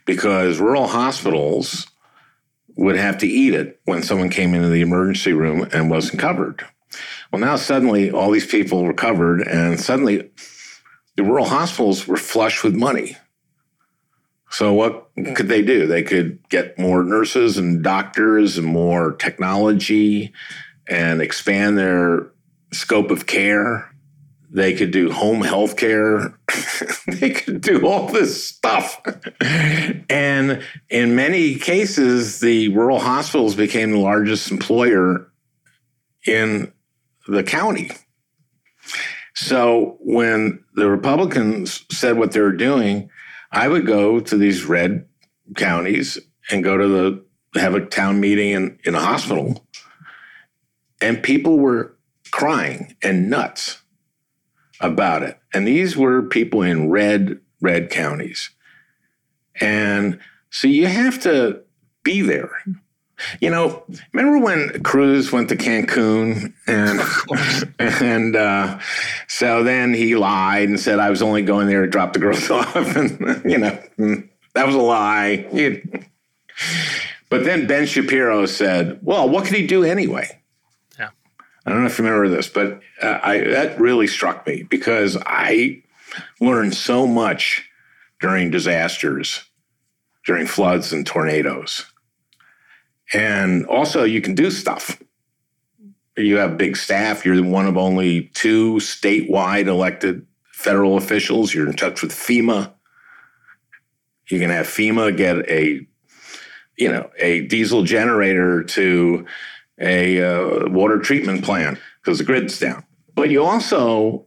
because 0.06 0.60
rural 0.60 0.88
hospitals 0.88 1.88
would 2.76 2.96
have 2.96 3.18
to 3.20 3.28
eat 3.28 3.54
it 3.54 3.80
when 3.86 4.04
someone 4.04 4.30
came 4.30 4.54
into 4.54 4.70
the 4.70 4.82
emergency 4.82 5.34
room 5.34 5.68
and 5.74 5.90
wasn't 5.90 6.20
covered. 6.20 6.66
Well, 7.32 7.40
now 7.40 7.56
suddenly 7.56 8.12
all 8.12 8.32
these 8.32 8.46
people 8.46 8.84
were 8.84 8.94
covered, 8.94 9.42
and 9.42 9.80
suddenly 9.80 10.32
the 11.16 11.24
rural 11.24 11.46
hospitals 11.46 12.08
were 12.08 12.18
flush 12.18 12.64
with 12.64 12.76
money. 12.76 13.18
So, 14.50 14.74
what 14.74 15.10
could 15.36 15.48
they 15.48 15.64
do? 15.64 15.88
They 15.88 16.04
could 16.04 16.48
get 16.50 16.78
more 16.78 17.04
nurses 17.04 17.58
and 17.58 17.84
doctors 17.84 18.58
and 18.58 18.68
more 18.68 19.14
technology 19.14 20.32
and 20.88 21.22
expand 21.22 21.78
their 21.78 22.30
scope 22.72 23.10
of 23.10 23.26
care. 23.26 23.93
They 24.54 24.76
could 24.76 24.92
do 24.92 25.12
home 25.12 25.42
health 25.42 25.78
care. 25.78 26.38
they 27.08 27.32
could 27.32 27.62
do 27.62 27.88
all 27.88 28.08
this 28.08 28.46
stuff. 28.46 29.02
and 30.10 30.64
in 30.90 31.16
many 31.16 31.56
cases, 31.56 32.40
the 32.40 32.70
rural 32.70 33.00
hospitals 33.00 33.56
became 33.56 33.92
the 33.92 33.98
largest 33.98 34.52
employer 34.52 35.32
in 36.28 36.72
the 37.28 37.44
county. 37.44 37.90
So 39.34 39.98
when 40.02 40.64
the 40.76 40.88
Republicans 40.88 41.84
said 41.92 42.18
what 42.18 42.34
they 42.34 42.42
were 42.42 42.52
doing, 42.52 43.10
I 43.52 43.68
would 43.68 43.88
go 43.88 44.20
to 44.20 44.38
these 44.38 44.66
red 44.66 45.08
counties 45.56 46.20
and 46.52 46.64
go 46.64 46.78
to 46.78 46.88
the 46.88 47.60
have 47.60 47.74
a 47.74 47.86
town 47.86 48.20
meeting 48.20 48.52
in, 48.52 48.80
in 48.84 48.94
a 48.94 49.00
hospital. 49.00 49.66
And 51.02 51.24
people 51.24 51.58
were 51.58 51.96
crying 52.32 52.96
and 53.04 53.30
nuts 53.30 53.83
about 54.84 55.24
it. 55.24 55.40
And 55.54 55.68
these 55.68 55.98
were 55.98 56.22
people 56.22 56.62
in 56.62 56.90
red, 56.90 57.40
red 57.62 57.90
counties. 57.90 58.50
And 59.60 60.20
so 60.50 60.68
you 60.68 60.88
have 60.88 61.22
to 61.24 61.62
be 62.04 62.22
there. 62.22 62.52
You 63.40 63.50
know, 63.50 63.84
remember 64.12 64.44
when 64.44 64.84
Cruz 64.84 65.32
went 65.32 65.50
to 65.50 65.56
Cancun 65.56 66.54
and 66.68 67.00
and 67.80 68.36
uh, 68.36 68.80
so 69.28 69.64
then 69.64 69.94
he 69.94 70.16
lied 70.16 70.68
and 70.68 70.80
said 70.80 71.00
I 71.00 71.10
was 71.10 71.22
only 71.22 71.42
going 71.44 71.68
there 71.68 71.82
to 71.82 71.88
drop 71.88 72.14
the 72.14 72.20
girls 72.20 72.50
off, 72.52 72.76
and 72.76 73.42
you 73.50 73.58
know 73.58 73.80
that 74.54 74.66
was 74.66 74.76
a 74.76 74.80
lie. 74.80 75.48
But 77.30 77.46
then 77.46 77.66
Ben 77.66 77.86
Shapiro 77.86 78.46
said, 78.46 79.00
"Well, 79.04 79.30
what 79.30 79.46
could 79.46 79.56
he 79.56 79.68
do 79.68 79.84
anyway?" 79.84 80.42
I 81.66 81.72
don't 81.72 81.82
know 81.82 81.88
if 81.88 81.98
you 81.98 82.06
remember 82.06 82.30
this, 82.30 82.50
but 82.50 82.82
uh, 83.02 83.20
I 83.22 83.40
that 83.40 83.80
really 83.80 84.08
struck 84.08 84.46
me 84.46 84.64
because 84.64 85.18
I 85.26 85.84
learned 86.40 86.76
so 86.76 87.08
much 87.08 87.70
during 88.20 88.52
disasters, 88.52 89.44
during 90.26 90.46
floods 90.46 90.92
and 90.94 91.06
tornadoes 91.06 91.86
and 93.14 93.66
also, 93.68 94.04
you 94.04 94.22
can 94.22 94.36
do 94.36 94.50
stuff. 94.50 95.02
You 96.18 96.38
have 96.38 96.58
big 96.58 96.76
staff. 96.76 97.26
You're 97.26 97.44
one 97.44 97.68
of 97.68 97.78
only 97.78 98.32
two 98.34 98.76
statewide 98.76 99.68
elected 99.68 100.26
federal 100.52 100.98
officials. 100.98 101.54
You're 101.54 101.68
in 101.68 101.76
touch 101.76 102.02
with 102.02 102.12
FEMA. 102.12 102.74
You 104.30 104.40
can 104.40 104.50
have 104.50 104.68
FEMA 104.68 105.16
get 105.16 105.50
a, 105.50 105.86
you 106.78 106.92
know, 106.92 107.10
a 107.18 107.42
diesel 107.42 107.84
generator 107.84 108.64
to 108.64 109.26
a 109.80 110.22
uh, 110.22 110.70
water 110.70 111.00
treatment 111.00 111.44
plant 111.44 111.80
because 112.02 112.20
the 112.20 112.24
grid's 112.24 112.60
down. 112.60 112.84
But 113.16 113.30
you 113.30 113.44
also 113.44 114.26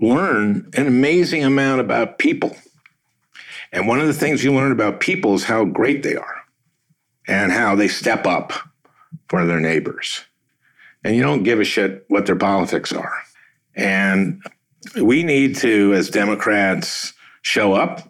learn 0.00 0.70
an 0.74 0.86
amazing 0.86 1.44
amount 1.44 1.80
about 1.80 2.18
people. 2.18 2.56
And 3.72 3.88
one 3.88 4.00
of 4.00 4.06
the 4.06 4.14
things 4.14 4.44
you 4.44 4.52
learn 4.54 4.72
about 4.72 5.00
people 5.00 5.34
is 5.34 5.44
how 5.44 5.64
great 5.64 6.02
they 6.02 6.16
are 6.16 6.42
and 7.26 7.52
how 7.52 7.74
they 7.74 7.88
step 7.88 8.26
up 8.26 8.52
for 9.28 9.46
their 9.46 9.60
neighbors. 9.60 10.22
And 11.02 11.16
you 11.16 11.22
don't 11.22 11.42
give 11.42 11.60
a 11.60 11.64
shit 11.64 12.04
what 12.08 12.26
their 12.26 12.36
politics 12.36 12.92
are. 12.92 13.14
And 13.74 14.42
we 15.00 15.22
need 15.22 15.56
to, 15.56 15.92
as 15.94 16.08
Democrats, 16.10 17.12
show 17.42 17.74
up. 17.74 18.08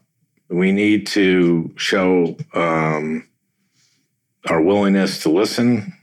We 0.49 0.73
need 0.73 1.07
to 1.09 1.73
show 1.77 2.37
um, 2.53 3.27
our 4.49 4.61
willingness 4.61 5.23
to 5.23 5.31
listen. 5.31 5.94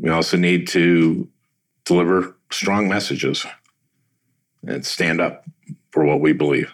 We 0.00 0.10
also 0.10 0.36
need 0.36 0.66
to 0.68 1.28
deliver 1.84 2.36
strong 2.50 2.88
messages 2.88 3.46
and 4.66 4.84
stand 4.84 5.20
up 5.20 5.44
for 5.92 6.04
what 6.04 6.20
we 6.20 6.32
believe. 6.32 6.72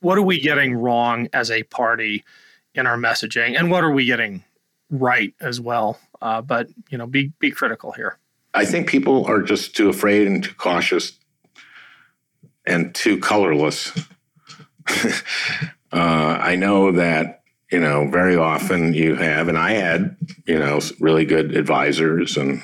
What 0.00 0.18
are 0.18 0.22
we 0.22 0.40
getting 0.40 0.74
wrong 0.74 1.28
as 1.32 1.50
a 1.50 1.64
party 1.64 2.24
in 2.74 2.86
our 2.86 2.96
messaging? 2.96 3.58
And 3.58 3.70
what 3.70 3.82
are 3.82 3.90
we 3.90 4.04
getting 4.04 4.44
right 4.90 5.34
as 5.40 5.60
well. 5.60 5.98
Uh, 6.20 6.40
but 6.40 6.68
you 6.90 6.98
know, 6.98 7.06
be 7.06 7.32
be 7.38 7.50
critical 7.50 7.92
here. 7.92 8.18
I 8.54 8.64
think 8.64 8.88
people 8.88 9.26
are 9.26 9.42
just 9.42 9.76
too 9.76 9.88
afraid 9.88 10.26
and 10.26 10.42
too 10.42 10.54
cautious 10.54 11.18
and 12.66 12.94
too 12.94 13.18
colorless. 13.18 13.92
uh, 14.88 15.12
I 15.92 16.56
know 16.56 16.92
that 16.92 17.37
you 17.70 17.80
know 17.80 18.08
very 18.08 18.36
often 18.36 18.94
you 18.94 19.14
have, 19.16 19.48
and 19.48 19.58
I 19.58 19.72
had 19.72 20.16
you 20.46 20.58
know 20.58 20.80
really 21.00 21.24
good 21.24 21.56
advisors 21.56 22.36
and 22.36 22.62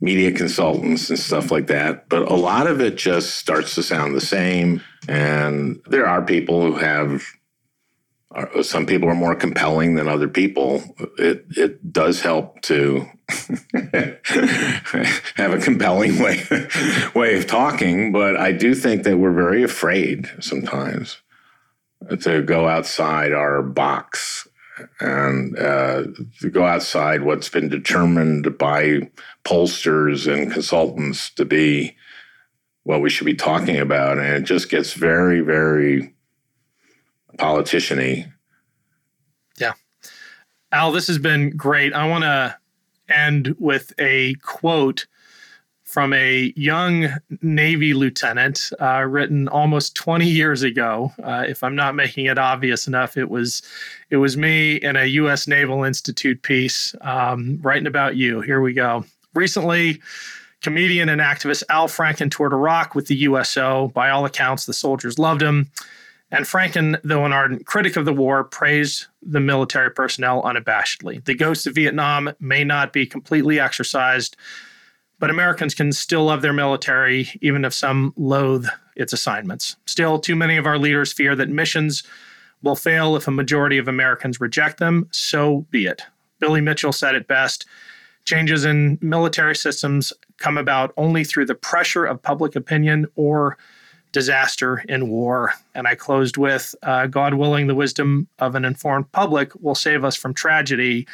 media 0.00 0.32
consultants 0.32 1.10
and 1.10 1.18
stuff 1.18 1.50
like 1.50 1.66
that. 1.68 2.08
But 2.08 2.30
a 2.30 2.34
lot 2.34 2.66
of 2.66 2.80
it 2.80 2.96
just 2.96 3.36
starts 3.36 3.74
to 3.74 3.82
sound 3.82 4.14
the 4.14 4.20
same. 4.20 4.82
And 5.08 5.80
there 5.86 6.06
are 6.06 6.22
people 6.22 6.62
who 6.62 6.74
have 6.74 7.24
uh, 8.34 8.62
some 8.62 8.86
people 8.86 9.08
are 9.08 9.14
more 9.14 9.34
compelling 9.34 9.94
than 9.94 10.08
other 10.08 10.28
people. 10.28 10.82
It 11.18 11.46
it 11.56 11.92
does 11.92 12.20
help 12.20 12.60
to 12.62 13.06
have 15.36 15.52
a 15.52 15.60
compelling 15.62 16.18
way 16.18 16.44
way 17.14 17.36
of 17.38 17.46
talking, 17.46 18.12
but 18.12 18.36
I 18.36 18.52
do 18.52 18.74
think 18.74 19.04
that 19.04 19.18
we're 19.18 19.32
very 19.32 19.62
afraid 19.62 20.30
sometimes 20.40 21.18
to 22.20 22.42
go 22.42 22.68
outside 22.68 23.32
our 23.32 23.62
box 23.62 24.46
and 25.00 25.58
uh, 25.58 26.04
to 26.40 26.50
go 26.50 26.64
outside 26.64 27.22
what's 27.22 27.48
been 27.48 27.68
determined 27.68 28.56
by 28.58 29.10
pollsters 29.44 30.32
and 30.32 30.52
consultants 30.52 31.30
to 31.30 31.44
be 31.44 31.96
what 32.84 33.02
we 33.02 33.10
should 33.10 33.26
be 33.26 33.34
talking 33.34 33.76
about, 33.76 34.18
and 34.18 34.34
it 34.34 34.44
just 34.44 34.70
gets 34.70 34.94
very 34.94 35.40
very 35.40 36.14
politician 37.38 37.98
Yeah. 39.58 39.72
Al, 40.72 40.92
this 40.92 41.06
has 41.06 41.18
been 41.18 41.56
great. 41.56 41.92
I 41.92 42.08
want 42.08 42.24
to 42.24 42.56
end 43.08 43.54
with 43.58 43.92
a 43.98 44.34
quote 44.42 45.06
from 45.88 46.12
a 46.12 46.52
young 46.54 47.08
Navy 47.40 47.94
lieutenant 47.94 48.70
uh, 48.78 49.06
written 49.08 49.48
almost 49.48 49.96
20 49.96 50.28
years 50.28 50.62
ago. 50.62 51.10
Uh, 51.22 51.46
if 51.48 51.64
I'm 51.64 51.74
not 51.74 51.94
making 51.94 52.26
it 52.26 52.36
obvious 52.36 52.86
enough, 52.86 53.16
it 53.16 53.30
was 53.30 53.62
it 54.10 54.18
was 54.18 54.36
me 54.36 54.76
in 54.76 54.96
a 54.96 55.06
U.S. 55.06 55.48
Naval 55.48 55.84
Institute 55.84 56.42
piece 56.42 56.94
um, 57.00 57.58
writing 57.62 57.86
about 57.86 58.16
you. 58.16 58.42
Here 58.42 58.60
we 58.60 58.74
go. 58.74 59.06
Recently, 59.34 60.02
comedian 60.60 61.08
and 61.08 61.22
activist 61.22 61.62
Al 61.70 61.88
Franken 61.88 62.30
toured 62.30 62.52
Iraq 62.52 62.94
with 62.94 63.06
the 63.06 63.16
USO. 63.16 63.88
By 63.94 64.10
all 64.10 64.26
accounts, 64.26 64.66
the 64.66 64.74
soldiers 64.74 65.18
loved 65.18 65.40
him. 65.40 65.70
And 66.30 66.44
Franken, 66.44 67.00
though 67.02 67.24
an 67.24 67.32
ardent 67.32 67.64
critic 67.64 67.96
of 67.96 68.04
the 68.04 68.12
war, 68.12 68.44
praised 68.44 69.06
the 69.22 69.40
military 69.40 69.90
personnel 69.90 70.42
unabashedly. 70.42 71.24
The 71.24 71.34
ghosts 71.34 71.66
of 71.66 71.74
Vietnam 71.74 72.30
may 72.40 72.62
not 72.62 72.92
be 72.92 73.06
completely 73.06 73.58
exorcised, 73.58 74.36
But 75.18 75.30
Americans 75.30 75.74
can 75.74 75.92
still 75.92 76.24
love 76.24 76.42
their 76.42 76.52
military, 76.52 77.28
even 77.40 77.64
if 77.64 77.74
some 77.74 78.12
loathe 78.16 78.66
its 78.94 79.12
assignments. 79.12 79.76
Still, 79.86 80.18
too 80.18 80.36
many 80.36 80.56
of 80.56 80.66
our 80.66 80.78
leaders 80.78 81.12
fear 81.12 81.34
that 81.36 81.48
missions 81.48 82.04
will 82.62 82.76
fail 82.76 83.16
if 83.16 83.26
a 83.26 83.32
majority 83.32 83.78
of 83.78 83.88
Americans 83.88 84.40
reject 84.40 84.78
them. 84.78 85.08
So 85.10 85.66
be 85.70 85.86
it. 85.86 86.02
Billy 86.38 86.60
Mitchell 86.60 86.92
said 86.92 87.14
it 87.14 87.26
best 87.26 87.66
changes 88.24 88.64
in 88.64 88.98
military 89.00 89.56
systems 89.56 90.12
come 90.36 90.58
about 90.58 90.92
only 90.96 91.24
through 91.24 91.46
the 91.46 91.54
pressure 91.54 92.04
of 92.04 92.22
public 92.22 92.54
opinion 92.54 93.06
or 93.16 93.56
disaster 94.12 94.84
in 94.88 95.08
war. 95.08 95.54
And 95.74 95.86
I 95.86 95.94
closed 95.94 96.36
with 96.36 96.74
uh, 96.82 97.06
God 97.06 97.34
willing, 97.34 97.66
the 97.66 97.74
wisdom 97.74 98.28
of 98.38 98.54
an 98.54 98.64
informed 98.64 99.10
public 99.12 99.52
will 99.60 99.74
save 99.74 100.04
us 100.04 100.16
from 100.16 100.34
tragedy. 100.34 101.06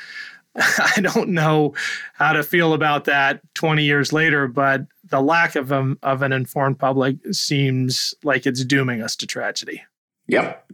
I 0.96 1.00
don't 1.00 1.30
know 1.30 1.74
how 2.14 2.32
to 2.32 2.42
feel 2.42 2.74
about 2.74 3.04
that 3.06 3.40
20 3.54 3.84
years 3.84 4.12
later, 4.12 4.46
but 4.46 4.86
the 5.04 5.20
lack 5.20 5.56
of, 5.56 5.72
um, 5.72 5.98
of 6.02 6.22
an 6.22 6.32
informed 6.32 6.78
public 6.78 7.16
seems 7.32 8.14
like 8.22 8.46
it's 8.46 8.64
dooming 8.64 9.02
us 9.02 9.16
to 9.16 9.26
tragedy. 9.26 9.82
Yep. 10.28 10.70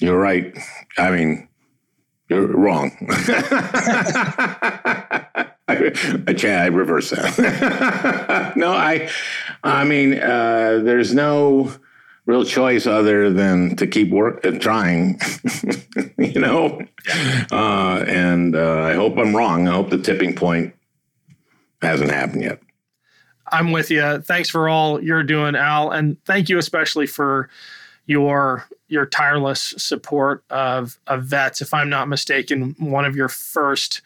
You're 0.00 0.18
right. 0.18 0.56
I 0.98 1.10
mean, 1.10 1.48
you're 2.28 2.46
wrong. 2.46 2.92
I, 5.68 5.92
I, 6.26 6.34
I 6.44 6.66
reverse 6.66 7.10
that. 7.10 8.52
no, 8.56 8.72
I, 8.72 9.10
I 9.62 9.84
mean, 9.84 10.14
uh, 10.14 10.80
there's 10.82 11.14
no 11.14 11.72
real 12.26 12.44
choice 12.44 12.86
other 12.86 13.30
than 13.30 13.76
to 13.76 13.86
keep 13.86 14.10
work 14.10 14.44
uh, 14.44 14.50
trying, 14.58 15.18
you 16.18 16.40
know. 16.40 16.80
Uh, 17.50 18.04
and 18.06 18.54
uh, 18.54 18.82
I 18.82 18.94
hope 18.94 19.16
I'm 19.16 19.34
wrong. 19.34 19.68
I 19.68 19.72
hope 19.72 19.90
the 19.90 19.98
tipping 19.98 20.34
point 20.34 20.74
hasn't 21.80 22.10
happened 22.10 22.42
yet. 22.42 22.60
I'm 23.52 23.70
with 23.70 23.90
you. 23.90 24.20
Thanks 24.22 24.50
for 24.50 24.68
all 24.68 25.02
you're 25.02 25.22
doing, 25.22 25.54
Al, 25.54 25.90
and 25.90 26.22
thank 26.24 26.48
you 26.48 26.58
especially 26.58 27.06
for 27.06 27.48
your 28.06 28.66
your 28.88 29.06
tireless 29.06 29.74
support 29.78 30.44
of 30.50 30.98
of 31.06 31.24
vets. 31.24 31.60
If 31.60 31.72
I'm 31.72 31.88
not 31.88 32.08
mistaken, 32.08 32.74
one 32.78 33.04
of 33.04 33.14
your 33.14 33.28
first 33.28 34.02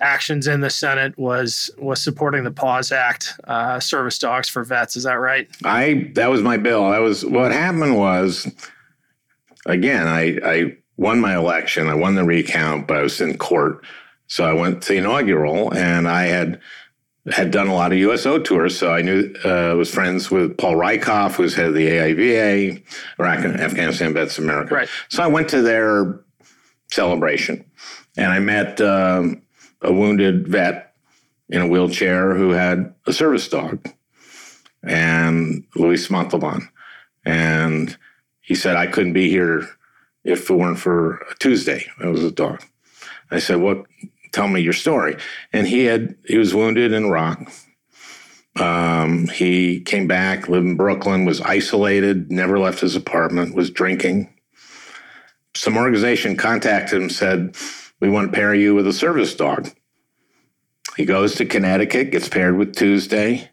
actions 0.00 0.46
in 0.46 0.60
the 0.60 0.70
Senate 0.70 1.16
was 1.18 1.70
was 1.78 2.02
supporting 2.02 2.44
the 2.44 2.50
PAWS 2.50 2.92
Act, 2.92 3.34
uh, 3.44 3.80
service 3.80 4.18
dogs 4.18 4.48
for 4.48 4.64
vets. 4.64 4.96
Is 4.96 5.04
that 5.04 5.14
right? 5.14 5.48
I 5.64 6.10
that 6.14 6.30
was 6.30 6.42
my 6.42 6.56
bill. 6.56 6.90
That 6.90 7.00
was 7.00 7.24
what 7.24 7.52
happened 7.52 7.96
was 7.96 8.50
again. 9.66 10.06
I 10.06 10.38
I 10.44 10.76
won 10.96 11.20
my 11.20 11.36
election. 11.36 11.88
I 11.88 11.94
won 11.94 12.14
the 12.14 12.24
recount, 12.24 12.86
but 12.86 12.96
I 12.96 13.02
was 13.02 13.20
in 13.20 13.36
court. 13.38 13.84
So 14.26 14.44
I 14.44 14.52
went 14.52 14.82
to 14.82 14.92
the 14.92 14.98
inaugural, 14.98 15.72
and 15.74 16.08
I 16.08 16.24
had 16.24 16.60
had 17.32 17.50
done 17.50 17.68
a 17.68 17.74
lot 17.74 17.92
of 17.92 17.98
USO 17.98 18.38
tours, 18.38 18.78
so 18.78 18.92
I 18.92 19.00
knew 19.00 19.32
uh, 19.44 19.74
was 19.76 19.92
friends 19.92 20.30
with 20.30 20.58
Paul 20.58 20.74
Rieckhoff, 20.74 21.36
who's 21.36 21.54
head 21.54 21.66
of 21.66 21.74
the 21.74 21.88
AIVA, 21.88 22.82
Iraq 23.18 23.44
and 23.44 23.58
Afghanistan 23.58 24.12
Vets 24.12 24.38
America. 24.38 24.74
Right. 24.74 24.88
So 25.08 25.22
I 25.22 25.26
went 25.26 25.48
to 25.50 25.62
their 25.62 26.20
celebration, 26.90 27.64
and 28.16 28.30
I 28.30 28.40
met 28.40 28.80
um, 28.82 29.40
a 29.84 29.92
wounded 29.92 30.48
vet 30.48 30.94
in 31.48 31.60
a 31.60 31.66
wheelchair 31.66 32.34
who 32.34 32.50
had 32.50 32.94
a 33.06 33.12
service 33.12 33.48
dog, 33.48 33.86
and 34.82 35.64
Luis 35.76 36.08
Montalván, 36.08 36.68
and 37.24 37.96
he 38.40 38.54
said 38.54 38.76
I 38.76 38.86
couldn't 38.86 39.12
be 39.12 39.28
here 39.28 39.68
if 40.24 40.50
it 40.50 40.54
weren't 40.54 40.78
for 40.78 41.16
a 41.30 41.34
Tuesday. 41.38 41.86
It 42.02 42.06
was 42.06 42.24
a 42.24 42.30
dog. 42.30 42.62
I 43.30 43.38
said, 43.38 43.56
"What 43.56 43.86
tell 44.34 44.48
me 44.48 44.60
your 44.60 44.72
story. 44.72 45.16
And 45.52 45.66
he 45.66 45.84
had 45.84 46.16
he 46.26 46.36
was 46.36 46.54
wounded 46.54 46.92
in 46.92 47.04
Iraq. 47.04 47.50
Um, 48.56 49.28
he 49.28 49.80
came 49.80 50.06
back, 50.06 50.48
lived 50.48 50.66
in 50.66 50.76
Brooklyn, 50.76 51.24
was 51.24 51.40
isolated, 51.40 52.30
never 52.30 52.58
left 52.58 52.80
his 52.80 52.94
apartment, 52.94 53.54
was 53.54 53.70
drinking. 53.70 54.32
Some 55.54 55.76
organization 55.76 56.36
contacted 56.36 57.00
him, 57.00 57.10
said, 57.10 57.56
"We 58.00 58.08
want 58.08 58.30
to 58.30 58.36
pair 58.36 58.54
you 58.54 58.74
with 58.74 58.86
a 58.86 58.92
service 58.92 59.34
dog." 59.34 59.70
He 60.96 61.04
goes 61.04 61.34
to 61.36 61.46
Connecticut, 61.46 62.10
gets 62.10 62.28
paired 62.28 62.56
with 62.56 62.76
Tuesday. 62.76 63.50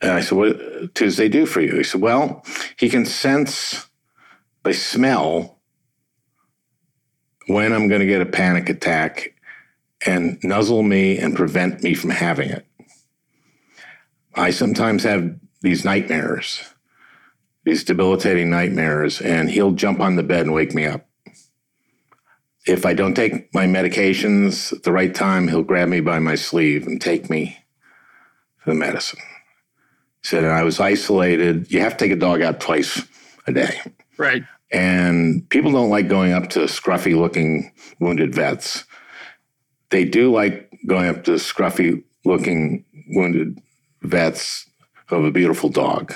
And 0.00 0.12
I 0.12 0.20
said, 0.20 0.36
What 0.36 0.94
Tuesday 0.94 1.28
do 1.28 1.46
for 1.46 1.60
you? 1.60 1.76
He 1.76 1.82
said, 1.82 2.00
Well, 2.00 2.44
he 2.76 2.88
can 2.88 3.04
sense 3.04 3.88
by 4.62 4.72
smell 4.72 5.58
when 7.46 7.72
I'm 7.72 7.88
going 7.88 8.00
to 8.00 8.06
get 8.06 8.20
a 8.20 8.26
panic 8.26 8.68
attack 8.68 9.34
and 10.06 10.42
nuzzle 10.42 10.82
me 10.82 11.18
and 11.18 11.36
prevent 11.36 11.82
me 11.82 11.94
from 11.94 12.10
having 12.10 12.50
it. 12.50 12.66
I 14.34 14.50
sometimes 14.50 15.02
have 15.04 15.34
these 15.60 15.84
nightmares, 15.84 16.62
these 17.64 17.84
debilitating 17.84 18.48
nightmares, 18.48 19.20
and 19.20 19.50
he'll 19.50 19.72
jump 19.72 20.00
on 20.00 20.16
the 20.16 20.22
bed 20.22 20.46
and 20.46 20.54
wake 20.54 20.74
me 20.74 20.86
up. 20.86 21.09
If 22.70 22.86
I 22.86 22.94
don't 22.94 23.14
take 23.14 23.52
my 23.54 23.66
medications 23.66 24.72
at 24.72 24.82
the 24.82 24.92
right 24.92 25.14
time, 25.14 25.48
he'll 25.48 25.62
grab 25.62 25.88
me 25.88 26.00
by 26.00 26.18
my 26.18 26.34
sleeve 26.34 26.86
and 26.86 27.00
take 27.00 27.28
me 27.28 27.58
to 28.64 28.70
the 28.70 28.74
medicine. 28.74 29.20
He 30.22 30.28
said, 30.28 30.44
and 30.44 30.52
I 30.52 30.62
was 30.62 30.80
isolated. 30.80 31.70
You 31.72 31.80
have 31.80 31.96
to 31.96 32.04
take 32.04 32.12
a 32.12 32.16
dog 32.16 32.42
out 32.42 32.60
twice 32.60 33.02
a 33.46 33.52
day. 33.52 33.80
Right. 34.16 34.44
And 34.70 35.48
people 35.48 35.72
don't 35.72 35.90
like 35.90 36.08
going 36.08 36.32
up 36.32 36.50
to 36.50 36.60
scruffy 36.60 37.18
looking 37.18 37.72
wounded 37.98 38.34
vets 38.34 38.84
they 39.90 40.04
do 40.04 40.32
like 40.32 40.70
going 40.86 41.08
up 41.08 41.24
to 41.24 41.32
scruffy 41.32 42.02
looking 42.24 42.84
wounded 43.08 43.60
vets 44.02 44.66
of 45.10 45.24
a 45.24 45.30
beautiful 45.30 45.68
dog. 45.68 46.14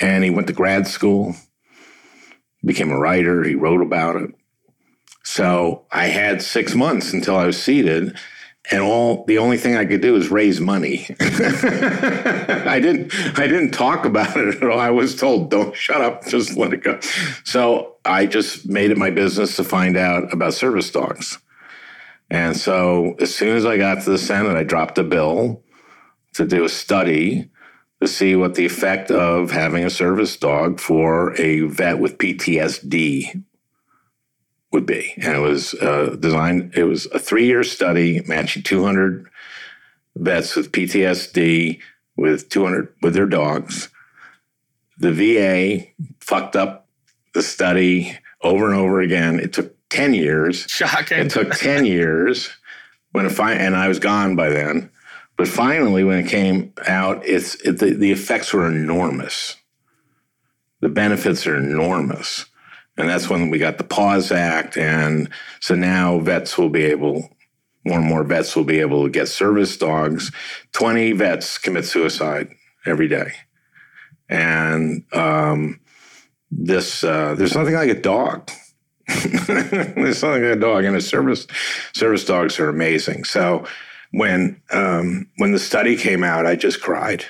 And 0.00 0.22
he 0.22 0.30
went 0.30 0.46
to 0.46 0.52
grad 0.52 0.86
school, 0.86 1.34
became 2.64 2.90
a 2.90 2.98
writer, 2.98 3.42
he 3.42 3.54
wrote 3.54 3.82
about 3.82 4.16
it. 4.16 4.30
So 5.32 5.86
I 5.90 6.08
had 6.08 6.42
six 6.42 6.74
months 6.74 7.14
until 7.14 7.36
I 7.36 7.46
was 7.46 7.60
seated, 7.60 8.18
and 8.70 8.82
all 8.82 9.24
the 9.24 9.38
only 9.38 9.56
thing 9.56 9.76
I 9.76 9.86
could 9.86 10.02
do 10.02 10.12
was 10.12 10.28
raise 10.28 10.60
money. 10.60 11.06
I 11.20 12.78
didn't 12.82 13.14
I 13.38 13.46
didn't 13.46 13.70
talk 13.70 14.04
about 14.04 14.36
it 14.36 14.56
at 14.56 14.62
all. 14.62 14.78
I 14.78 14.90
was 14.90 15.16
told, 15.16 15.50
don't 15.50 15.74
shut 15.74 16.02
up, 16.02 16.26
just 16.26 16.58
let 16.58 16.74
it 16.74 16.82
go. 16.82 17.00
So 17.44 17.96
I 18.04 18.26
just 18.26 18.68
made 18.68 18.90
it 18.90 18.98
my 18.98 19.08
business 19.08 19.56
to 19.56 19.64
find 19.64 19.96
out 19.96 20.30
about 20.34 20.52
service 20.52 20.90
dogs. 20.90 21.38
And 22.28 22.54
so 22.54 23.14
as 23.18 23.34
soon 23.34 23.56
as 23.56 23.64
I 23.64 23.78
got 23.78 24.02
to 24.02 24.10
the 24.10 24.18
Senate, 24.18 24.54
I 24.54 24.64
dropped 24.64 24.98
a 24.98 25.02
bill 25.02 25.62
to 26.34 26.46
do 26.46 26.62
a 26.64 26.68
study 26.68 27.48
to 28.02 28.06
see 28.06 28.36
what 28.36 28.54
the 28.54 28.66
effect 28.66 29.10
of 29.10 29.50
having 29.50 29.82
a 29.82 29.88
service 29.88 30.36
dog 30.36 30.78
for 30.78 31.34
a 31.40 31.60
vet 31.60 32.00
with 32.00 32.18
PTSD 32.18 33.44
would 34.72 34.86
be. 34.86 35.12
And 35.16 35.36
it 35.36 35.40
was 35.40 35.74
uh, 35.74 36.16
designed, 36.18 36.74
it 36.74 36.84
was 36.84 37.06
a 37.06 37.18
three 37.18 37.46
year 37.46 37.62
study 37.62 38.22
matching 38.26 38.62
200 38.62 39.28
vets 40.16 40.56
with 40.56 40.72
PTSD 40.72 41.80
with 42.16 42.48
200 42.48 42.94
with 43.02 43.14
their 43.14 43.26
dogs. 43.26 43.88
The 44.98 45.12
VA 45.12 45.86
fucked 46.20 46.56
up 46.56 46.88
the 47.34 47.42
study 47.42 48.16
over 48.42 48.66
and 48.70 48.78
over 48.78 49.00
again. 49.00 49.40
It 49.40 49.52
took 49.52 49.74
10 49.90 50.14
years. 50.14 50.66
Shocking. 50.68 51.18
It 51.18 51.30
took 51.30 51.54
10 51.54 51.84
years 51.86 52.50
when 53.12 53.26
it 53.26 53.32
fi- 53.32 53.54
and 53.54 53.76
I 53.76 53.88
was 53.88 53.98
gone 53.98 54.36
by 54.36 54.48
then. 54.50 54.90
But 55.36 55.48
finally, 55.48 56.04
when 56.04 56.18
it 56.24 56.28
came 56.28 56.72
out, 56.86 57.26
it's 57.26 57.54
it, 57.56 57.78
the, 57.78 57.94
the 57.94 58.12
effects 58.12 58.52
were 58.52 58.66
enormous. 58.66 59.56
The 60.80 60.88
benefits 60.88 61.46
are 61.46 61.56
enormous. 61.56 62.46
And 62.96 63.08
that's 63.08 63.28
when 63.28 63.50
we 63.50 63.58
got 63.58 63.78
the 63.78 63.84
PAWS 63.84 64.32
Act. 64.32 64.76
And 64.76 65.30
so 65.60 65.74
now 65.74 66.18
vets 66.18 66.58
will 66.58 66.68
be 66.68 66.84
able, 66.84 67.30
more 67.84 67.98
and 67.98 68.06
more 68.06 68.22
vets 68.22 68.54
will 68.54 68.64
be 68.64 68.80
able 68.80 69.04
to 69.04 69.10
get 69.10 69.28
service 69.28 69.76
dogs. 69.76 70.30
20 70.72 71.12
vets 71.12 71.58
commit 71.58 71.86
suicide 71.86 72.48
every 72.84 73.08
day. 73.08 73.32
And 74.28 75.04
um, 75.12 75.80
this, 76.50 77.02
uh, 77.02 77.34
there's 77.34 77.54
nothing 77.54 77.74
like 77.74 77.90
a 77.90 78.00
dog 78.00 78.50
There's 79.24 80.22
nothing 80.22 80.42
like 80.42 80.56
a 80.56 80.60
dog, 80.60 80.84
and 80.84 80.96
a 80.96 81.00
service 81.00 81.46
service 81.92 82.24
dogs 82.24 82.58
are 82.60 82.68
amazing. 82.68 83.24
So 83.24 83.66
when 84.12 84.62
um, 84.70 85.28
when 85.38 85.52
the 85.52 85.58
study 85.58 85.96
came 85.96 86.22
out, 86.22 86.46
I 86.46 86.54
just 86.54 86.80
cried. 86.80 87.24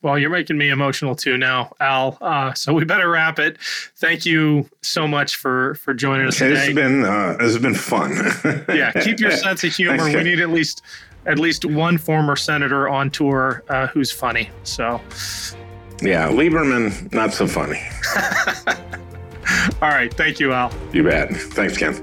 Well, 0.00 0.16
you're 0.16 0.30
making 0.30 0.56
me 0.58 0.70
emotional 0.70 1.16
too 1.16 1.36
now, 1.36 1.72
Al. 1.80 2.18
Uh, 2.20 2.54
so 2.54 2.72
we 2.72 2.84
better 2.84 3.10
wrap 3.10 3.38
it. 3.38 3.58
Thank 3.96 4.24
you 4.24 4.68
so 4.80 5.08
much 5.08 5.36
for 5.36 5.74
for 5.74 5.92
joining 5.92 6.28
us 6.28 6.38
today. 6.38 6.50
This 6.50 6.64
has 6.66 6.74
been 6.74 7.04
uh, 7.04 7.36
this 7.38 7.52
has 7.52 7.58
been 7.58 7.74
fun. 7.74 8.12
yeah, 8.76 8.92
keep 8.92 9.18
your 9.18 9.32
sense 9.32 9.64
of 9.64 9.74
humor. 9.74 10.04
we 10.04 10.22
need 10.22 10.40
at 10.40 10.50
least 10.50 10.82
at 11.26 11.38
least 11.38 11.64
one 11.64 11.98
former 11.98 12.36
senator 12.36 12.88
on 12.88 13.10
tour 13.10 13.64
uh, 13.68 13.88
who's 13.88 14.12
funny. 14.12 14.50
So, 14.62 15.00
yeah, 16.00 16.28
Lieberman 16.28 17.12
not 17.12 17.32
so 17.32 17.46
funny. 17.46 17.80
All 19.82 19.88
right. 19.88 20.12
Thank 20.12 20.40
you, 20.40 20.52
Al. 20.52 20.72
You 20.92 21.02
bet. 21.02 21.30
Thanks, 21.34 21.76
Ken. 21.76 21.94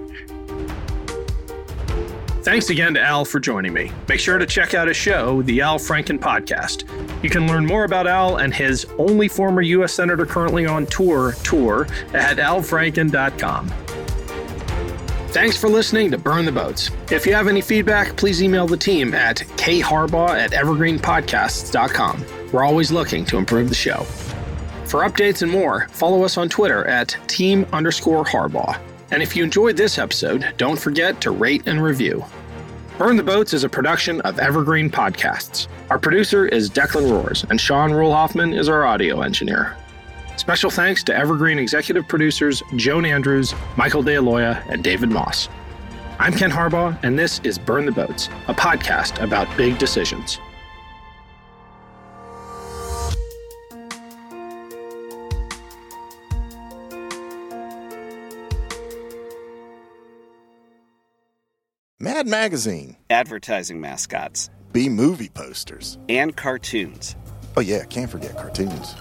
Thanks 2.46 2.70
again 2.70 2.93
to 2.93 3.02
Al 3.02 3.26
for 3.26 3.39
joining 3.39 3.74
me. 3.74 3.91
Make 4.08 4.20
sure 4.20 4.38
to 4.38 4.46
check 4.46 4.76
out 4.76 4.88
his 4.88 4.96
show, 4.96 5.41
The 5.41 5.62
Al 5.62 5.80
Franken 5.80 6.20
Podcast. 6.20 6.84
You 7.24 7.30
can 7.32 7.48
learn 7.48 7.66
more 7.66 7.86
about 7.86 8.06
Al 8.06 8.38
and 8.38 8.54
his 8.54 8.86
only 9.00 9.28
former 9.28 9.64
U.S. 9.64 9.96
Senator 9.96 10.28
currently 10.28 10.68
on 10.68 10.86
tour 10.86 11.32
tour 11.43 11.88
at 12.14 12.38
alfranken.com. 12.38 13.68
Thanks 15.30 15.58
for 15.58 15.70
listening 15.70 16.12
to 16.12 16.20
Burn 16.20 16.46
the 16.46 16.52
Boats. 16.52 16.91
If 17.10 17.26
you 17.26 17.34
have 17.34 17.48
any 17.48 17.62
feedback, 17.62 18.16
please 18.16 18.43
email 18.43 18.68
the 18.68 18.78
team 18.78 19.16
at 19.16 19.38
kharbaugh 19.38 20.30
at 20.30 20.52
evergreenpodcasts.com. 20.52 22.26
We're 22.52 22.64
always 22.64 22.91
looking 22.91 23.26
to 23.26 23.39
improve 23.39 23.70
the 23.70 23.76
show. 23.76 24.04
For 24.86 25.02
updates 25.02 25.41
and 25.41 25.52
more, 25.52 25.88
follow 25.88 26.24
us 26.24 26.38
on 26.38 26.50
Twitter 26.50 26.86
at 26.86 27.18
team 27.26 27.66
underscore 27.74 28.24
Harbaugh. 28.24 28.80
And 29.12 29.22
if 29.22 29.36
you 29.36 29.43
enjoyed 29.43 29.78
this 29.78 29.97
episode, 29.97 30.53
don't 30.58 30.80
forget 30.80 31.22
to 31.22 31.32
rate 31.32 31.64
and 31.68 31.82
review. 31.84 32.26
Burn 32.97 33.18
the 33.18 33.24
Boats 33.24 33.53
is 33.53 33.64
a 33.64 33.70
production 33.70 34.22
of 34.22 34.39
Evergreen 34.39 34.89
Podcasts. 34.89 35.68
Our 35.89 35.99
producer 35.99 36.45
is 36.47 36.70
Declan 36.70 37.12
Roars, 37.12 37.45
and 37.49 37.60
Sean 37.60 37.91
Rule 37.91 38.16
is 38.53 38.70
our 38.70 38.86
audio 38.86 39.22
engineer. 39.22 39.76
Special 40.38 40.70
thanks 40.70 41.03
to 41.03 41.16
Evergreen 41.16 41.60
executive 41.60 42.08
producers 42.08 42.64
Joan 42.76 43.06
Andrews, 43.06 43.53
Michael 43.78 44.03
DeAloia, 44.03 44.64
and 44.70 44.84
David 44.84 45.10
Moss. 45.10 45.49
I'm 46.20 46.34
Ken 46.34 46.49
Harbaugh, 46.49 46.97
and 47.03 47.20
this 47.20 47.39
is 47.43 47.58
Burn 47.58 47.86
the 47.86 47.91
Boats, 47.91 48.30
a 48.47 48.53
podcast 48.53 49.22
about 49.22 49.56
big 49.58 49.78
decisions. 49.78 50.39
Mad 62.06 62.28
Magazine, 62.28 62.97
advertising 63.10 63.82
mascots, 63.82 64.51
B 64.72 64.89
movie 64.89 65.28
posters, 65.28 65.97
and 66.08 66.36
cartoons. 66.36 67.16
Oh, 67.58 67.62
yeah, 67.62 67.84
can't 67.86 68.12
forget 68.12 68.38
cartoons. 68.38 68.93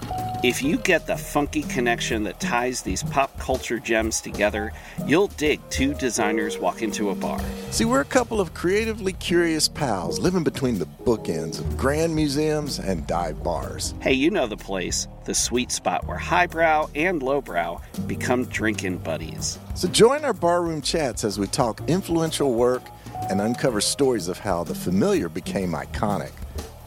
If 0.43 0.63
you 0.63 0.77
get 0.77 1.05
the 1.05 1.15
funky 1.15 1.61
connection 1.61 2.23
that 2.23 2.39
ties 2.39 2.81
these 2.81 3.03
pop 3.03 3.39
culture 3.39 3.77
gems 3.77 4.21
together, 4.21 4.71
you'll 5.05 5.27
dig 5.27 5.59
two 5.69 5.93
designers 5.93 6.57
walk 6.57 6.81
into 6.81 7.11
a 7.11 7.15
bar. 7.15 7.39
See, 7.69 7.85
we're 7.85 8.01
a 8.01 8.05
couple 8.05 8.41
of 8.41 8.55
creatively 8.55 9.13
curious 9.13 9.67
pals 9.67 10.17
living 10.17 10.43
between 10.43 10.79
the 10.79 10.87
bookends 10.87 11.59
of 11.59 11.77
grand 11.77 12.15
museums 12.15 12.79
and 12.79 13.05
dive 13.05 13.43
bars. 13.43 13.93
Hey, 14.01 14.13
you 14.13 14.31
know 14.31 14.47
the 14.47 14.57
place, 14.57 15.07
the 15.25 15.33
sweet 15.33 15.71
spot 15.71 16.05
where 16.05 16.17
highbrow 16.17 16.89
and 16.95 17.21
lowbrow 17.21 17.81
become 18.07 18.45
drinking 18.45 18.99
buddies. 18.99 19.59
So 19.75 19.87
join 19.87 20.23
our 20.23 20.33
barroom 20.33 20.81
chats 20.81 21.23
as 21.23 21.39
we 21.39 21.47
talk 21.47 21.81
influential 21.89 22.53
work 22.53 22.83
and 23.29 23.41
uncover 23.41 23.81
stories 23.81 24.27
of 24.27 24.37
how 24.37 24.63
the 24.63 24.75
familiar 24.75 25.29
became 25.29 25.71
iconic. 25.71 26.31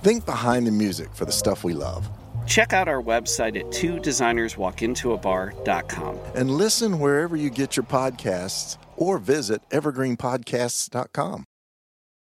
Think 0.02 0.24
behind 0.24 0.66
the 0.66 0.72
music 0.72 1.12
for 1.14 1.24
the 1.24 1.32
stuff 1.32 1.64
we 1.64 1.74
love. 1.74 2.08
Check 2.46 2.72
out 2.72 2.88
our 2.88 3.02
website 3.02 3.58
at 3.58 3.70
two 3.72 3.96
designerswalkintoabar.com. 3.96 6.18
And 6.34 6.50
listen 6.50 6.98
wherever 6.98 7.36
you 7.36 7.50
get 7.50 7.76
your 7.76 7.84
podcasts 7.84 8.78
or 8.96 9.18
visit 9.18 9.60
evergreenpodcasts.com. 9.70 11.47